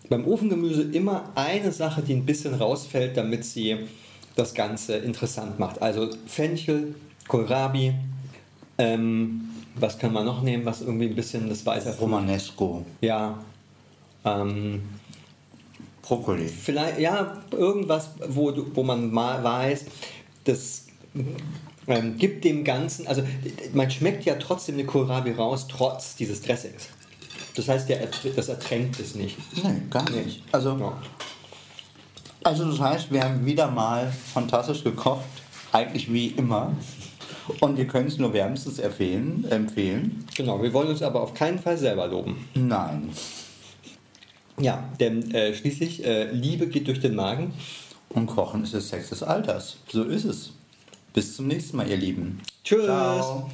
beim 0.08 0.24
Ofengemüse 0.26 0.82
immer 0.82 1.24
eine 1.34 1.72
Sache, 1.72 2.02
die 2.02 2.14
ein 2.14 2.26
bisschen 2.26 2.54
rausfällt, 2.54 3.16
damit 3.16 3.44
sie 3.44 3.76
das 4.36 4.54
Ganze 4.54 4.96
interessant 4.96 5.58
macht. 5.58 5.82
Also 5.82 6.10
Fenchel, 6.26 6.94
Kohlrabi, 7.28 7.94
ähm, 8.78 9.42
was 9.74 9.98
kann 9.98 10.12
man 10.12 10.24
noch 10.24 10.42
nehmen, 10.42 10.64
was 10.64 10.80
irgendwie 10.80 11.06
ein 11.06 11.14
bisschen 11.14 11.48
das 11.48 11.64
weiter 11.66 11.94
Romanesco, 11.96 12.84
Ja. 13.00 13.38
Ähm, 14.24 14.82
Brokkoli. 16.02 16.48
Vielleicht, 16.48 17.00
ja, 17.00 17.42
irgendwas, 17.50 18.10
wo, 18.28 18.52
wo 18.74 18.82
man 18.82 19.10
mal 19.10 19.42
weiß, 19.42 19.86
das 20.44 20.84
ähm, 21.88 22.16
gibt 22.16 22.44
dem 22.44 22.62
Ganzen, 22.64 23.06
also 23.06 23.22
man 23.74 23.90
schmeckt 23.90 24.24
ja 24.24 24.36
trotzdem 24.36 24.76
eine 24.76 24.84
Kohlrabi 24.84 25.32
raus, 25.32 25.66
trotz 25.68 26.14
dieses 26.16 26.42
Dressings. 26.42 26.88
Das 27.56 27.68
heißt, 27.68 27.88
der, 27.88 28.08
das 28.36 28.48
ertränkt 28.48 29.00
es 29.00 29.14
nicht. 29.14 29.36
Nee, 29.64 29.82
gar 29.90 30.08
nicht. 30.10 30.42
Also, 30.52 30.76
Ja. 30.78 30.92
also 32.44 32.70
das 32.70 32.78
heißt, 32.80 33.10
wir 33.12 33.22
haben 33.22 33.44
wieder 33.44 33.68
mal 33.70 34.12
fantastisch 34.34 34.84
gekocht, 34.84 35.24
eigentlich 35.72 36.12
wie 36.12 36.28
immer. 36.28 36.72
Und 37.60 37.76
wir 37.76 37.86
können 37.86 38.08
es 38.08 38.18
nur 38.18 38.32
wärmstens 38.32 38.78
empfehlen. 38.78 39.44
empfehlen. 39.50 40.24
Genau, 40.36 40.62
wir 40.62 40.72
wollen 40.72 40.88
uns 40.88 41.02
aber 41.02 41.22
auf 41.22 41.34
keinen 41.34 41.58
Fall 41.58 41.76
selber 41.76 42.06
loben. 42.06 42.48
Nein. 42.54 43.10
Ja, 44.58 44.88
denn 44.98 45.30
äh, 45.34 45.54
schließlich, 45.54 46.04
äh, 46.04 46.30
Liebe 46.32 46.66
geht 46.68 46.88
durch 46.88 47.00
den 47.00 47.14
Magen. 47.14 47.52
Und 48.08 48.26
Kochen 48.26 48.62
ist 48.62 48.72
der 48.72 48.80
Sex 48.80 49.10
des 49.10 49.22
Alters. 49.22 49.76
So 49.88 50.04
ist 50.04 50.24
es. 50.24 50.52
Bis 51.12 51.36
zum 51.36 51.46
nächsten 51.48 51.76
Mal, 51.76 51.88
ihr 51.88 51.96
Lieben. 51.96 52.40
Tschüss. 52.64 52.84
Ciao. 52.84 53.50